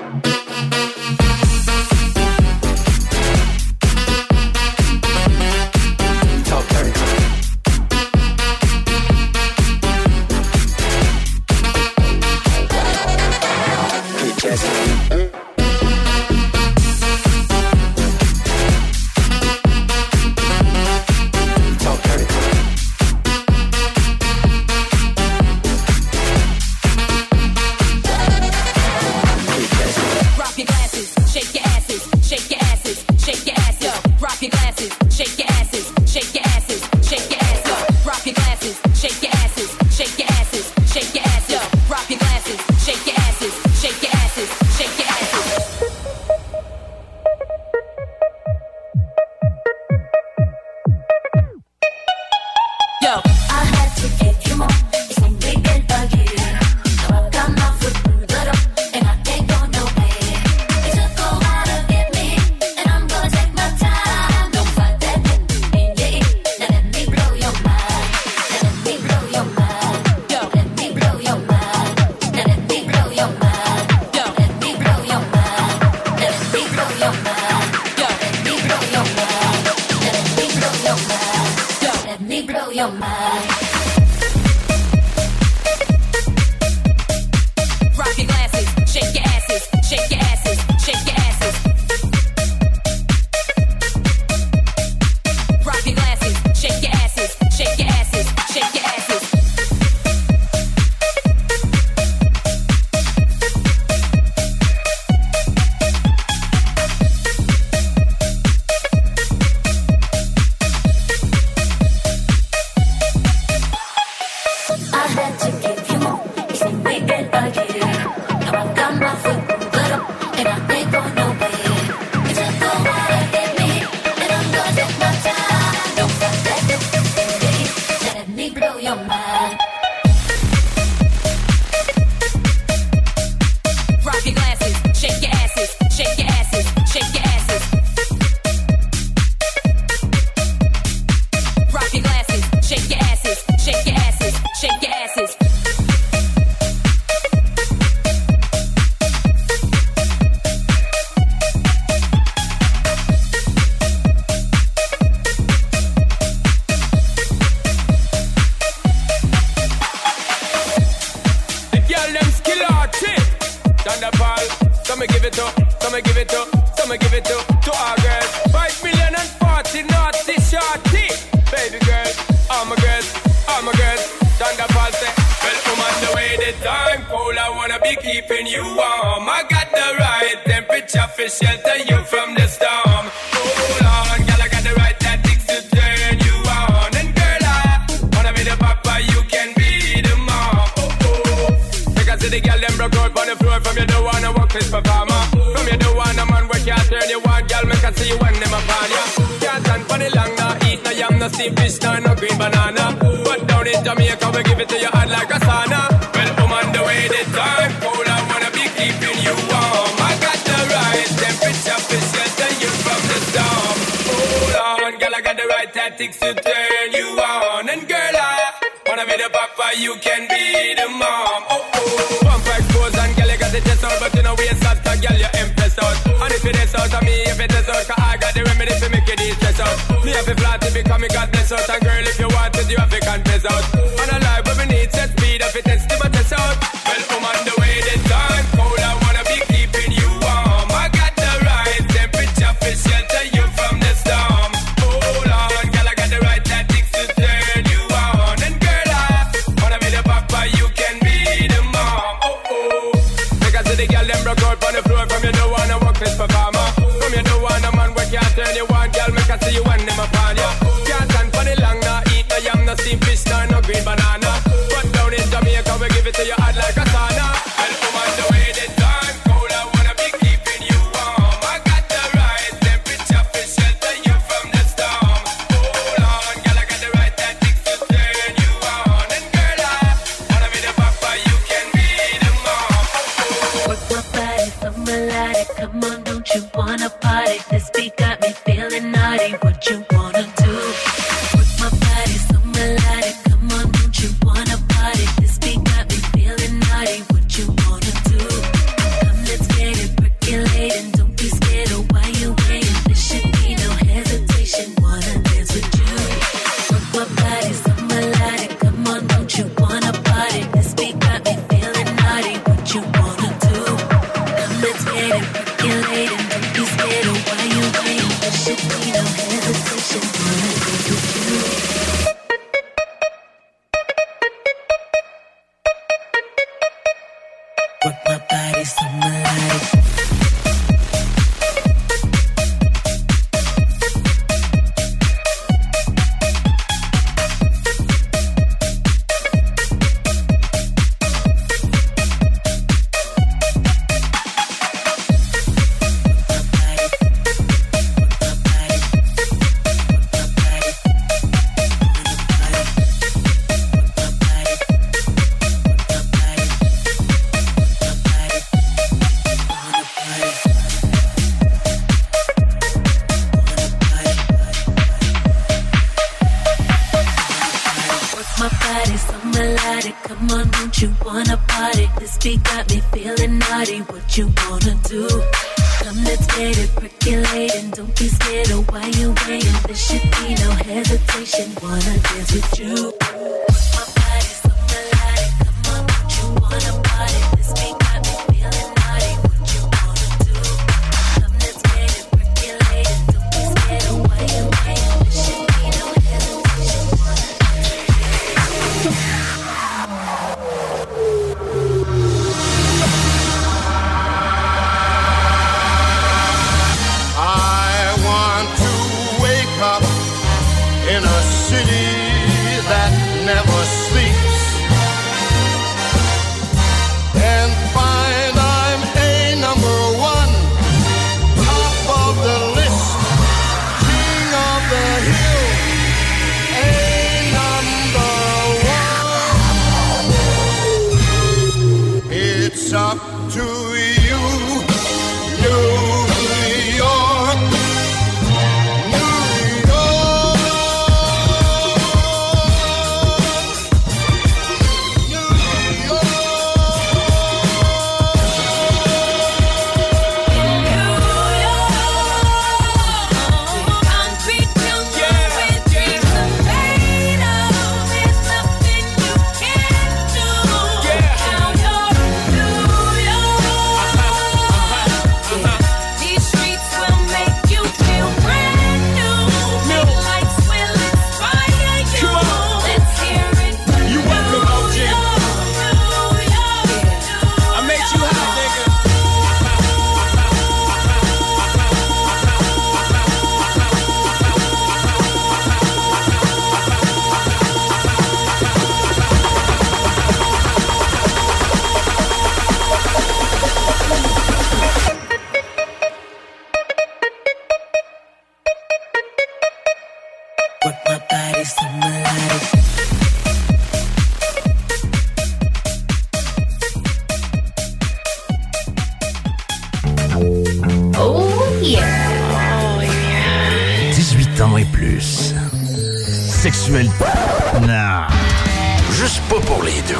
[519.00, 519.96] Juste pas pour les deux.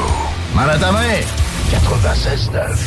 [0.54, 1.22] Mal à ta main.
[1.72, 2.78] 96.9.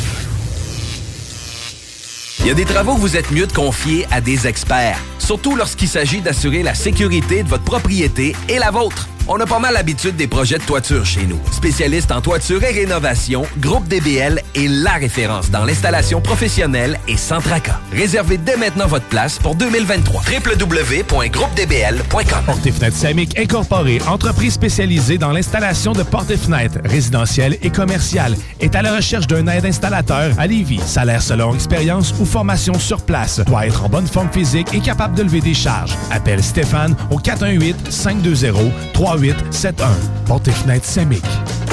[2.41, 5.55] Il y a des travaux que vous êtes mieux de confier à des experts, surtout
[5.55, 9.07] lorsqu'il s'agit d'assurer la sécurité de votre propriété et la vôtre.
[9.25, 11.39] On a pas mal l'habitude des projets de toiture chez nous.
[11.49, 17.39] Spécialiste en toiture et rénovation, Groupe DBL est la référence dans l'installation professionnelle et sans
[17.39, 17.79] tracas.
[17.93, 20.23] Réservez dès maintenant votre place pour 2023.
[20.23, 27.57] www.groupedbl.com Porte et fenêtres Samic Incorporée, entreprise spécialisée dans l'installation de portes et fenêtres résidentielles
[27.61, 30.81] et commerciales, est à la recherche d'un aide installateur à Lévis.
[30.85, 33.39] Salaire selon expérience ou formation sur place.
[33.39, 35.95] Doit être en bonne forme physique et capable de lever des charges.
[36.11, 40.11] Appelle Stéphane au 418 520 3871.
[40.25, 41.23] Porte et fenêtres Samic.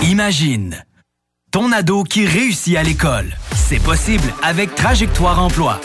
[0.02, 0.82] Imagine
[1.50, 3.34] ton ado qui réussit à l'école.
[3.54, 5.80] C'est possible avec Trajectoire Emploi.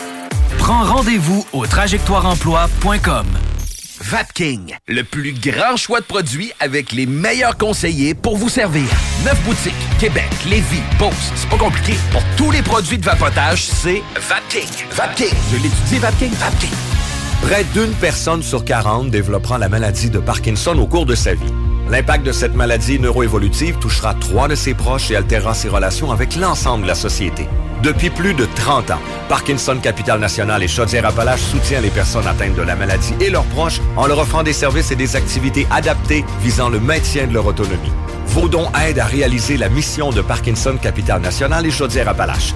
[0.59, 3.25] Prends rendez-vous au trajectoireemploi.com.
[4.01, 8.85] Vapking, le plus grand choix de produits avec les meilleurs conseillers pour vous servir.
[9.24, 11.32] Neuf boutiques, Québec, Lévis, Beauce.
[11.35, 11.93] C'est pas compliqué.
[12.11, 14.88] Pour tous les produits de vapotage, c'est Vapking.
[14.92, 15.34] Vapking.
[15.51, 16.32] Je l'étudie, Vapking.
[16.34, 16.94] Vapking.
[17.41, 21.53] Près d'une personne sur 40 développera la maladie de Parkinson au cours de sa vie.
[21.89, 26.35] L'impact de cette maladie neuroévolutive touchera trois de ses proches et altérera ses relations avec
[26.35, 27.47] l'ensemble de la société.
[27.83, 28.99] Depuis plus de 30 ans,
[29.30, 33.80] Parkinson Capital National et Chaudière-Appalaches soutient les personnes atteintes de la maladie et leurs proches
[33.95, 37.91] en leur offrant des services et des activités adaptées visant le maintien de leur autonomie.
[38.27, 42.55] Vos dons aident à réaliser la mission de Parkinson Capital National et Chaudière-Appalaches.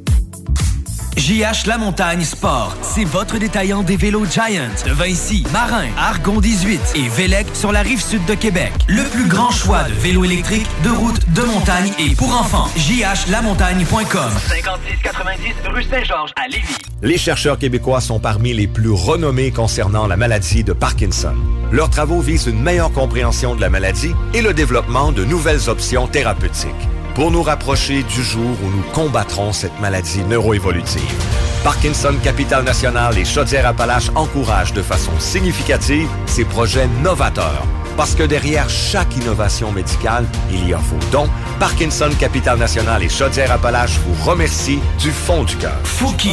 [1.17, 6.79] JH La Montagne Sport, c'est votre détaillant des vélos Giant de Vinci, Marin, Argon 18
[6.95, 8.71] et Vélec sur la rive sud de Québec.
[8.87, 12.67] Le plus grand choix de vélos électriques, de route, de montagne et pour enfants.
[12.77, 16.77] JHLamontagne.com 5690 rue Saint-Georges à Lévis.
[17.01, 21.35] Les chercheurs québécois sont parmi les plus renommés concernant la maladie de Parkinson.
[21.71, 26.07] Leurs travaux visent une meilleure compréhension de la maladie et le développement de nouvelles options
[26.07, 26.71] thérapeutiques
[27.15, 31.15] pour nous rapprocher du jour où nous combattrons cette maladie neuroévolutive.
[31.63, 37.65] Parkinson Capital National et Chaudière-Appalaches encouragent de façon significative ces projets novateurs.
[37.97, 41.29] Parce que derrière chaque innovation médicale, il y a vos dons.
[41.59, 45.77] Parkinson Capital National et Chaudière-Appalaches vous remercient du fond du cœur.
[45.83, 46.31] Fouki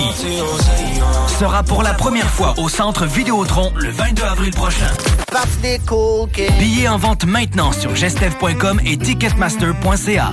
[1.39, 4.91] sera pour la première fois au centre Vidéotron le 22 avril prochain.
[6.59, 10.33] Billets en vente maintenant sur gestev.com et ticketmaster.ca.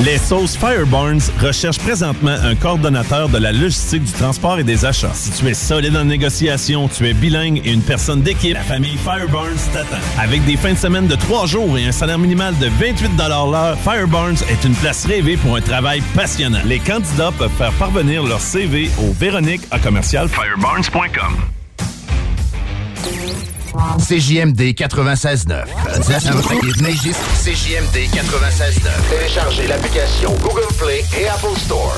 [0.00, 5.12] Les sauces Fireburns recherchent présentement un coordonnateur de la logistique du transport et des achats.
[5.14, 8.96] Si tu es solide en négociation, tu es bilingue et une personne d'équipe, la famille
[8.96, 10.02] Fireburns t'attend.
[10.18, 13.78] Avec des fins de semaine de trois jours et un salaire minimal de 28 l'heure,
[13.78, 16.58] Fireburns est une place rêvée pour un travail passionnant.
[16.64, 21.36] Les candidats peuvent faire parvenir leur CV au Véronique à commercial fireburns.com.
[23.98, 25.64] CJMD 96.9.
[27.42, 28.88] CJMD 96.9.
[29.10, 31.96] Téléchargez l'application Google Play et Apple Store.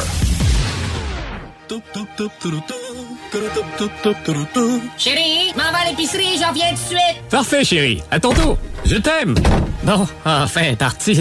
[4.96, 7.28] Chérie, m'en va à l'épicerie, j'en viens tout de suite.
[7.28, 8.02] Parfait, chérie.
[8.10, 8.56] À ton tour.
[8.84, 9.34] Je t'aime.
[9.82, 11.20] Bon, enfin, parti.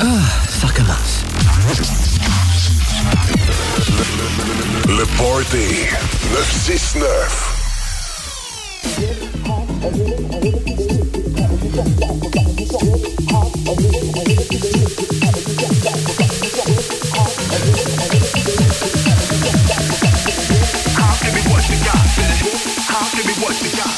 [0.00, 0.04] Ah,
[0.48, 1.24] ça recommence.
[4.88, 5.86] Le Party
[6.32, 7.55] 969.
[8.86, 8.94] Give
[21.34, 22.06] me what you got.
[23.12, 23.92] Give me what you got,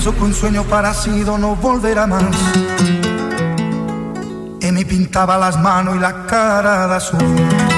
[0.00, 2.22] Pienso que un sueño parecido no volverá más.
[4.60, 7.77] Y me pintaba las manos y la cara de azul.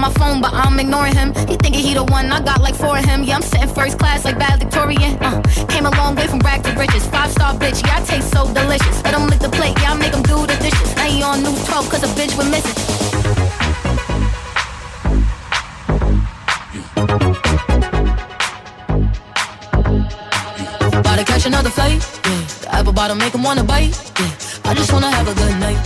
[0.00, 1.34] On my phone, but I'm ignoring him.
[1.48, 2.32] He thinking he the one.
[2.32, 3.22] I got like four of him.
[3.22, 5.18] Yeah, I'm sitting first class like valedictorian.
[5.20, 7.06] Uh, came a long way from rag to riches.
[7.06, 9.02] Five star bitch, yeah, I taste so delicious.
[9.04, 10.96] Let him lick the plate, yeah, I make him do the dishes.
[10.96, 12.78] Now he on news 12 cause a bitch with misses.
[21.00, 22.00] About to catch another flight.
[22.24, 22.40] Yeah.
[22.62, 23.92] The apple bottom make him wanna bite.
[24.18, 24.70] Yeah.
[24.70, 25.82] I just wanna have a good night.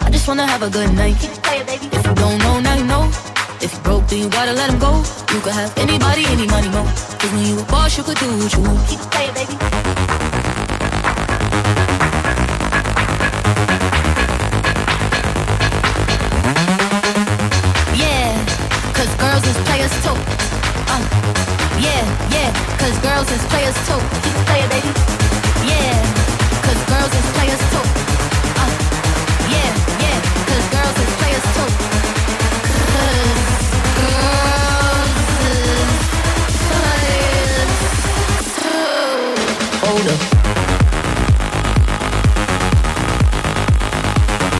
[0.00, 1.16] I just wanna have a good night.
[1.20, 1.86] Keep it baby.
[1.96, 2.53] If you don't know, now you know.
[3.64, 5.02] If you broke, then you gotta let him go.
[5.32, 6.84] You could have anybody, any money, mo.
[6.84, 8.86] Cause when you a boss, you could do what you want.
[8.90, 9.93] Keep playing, baby.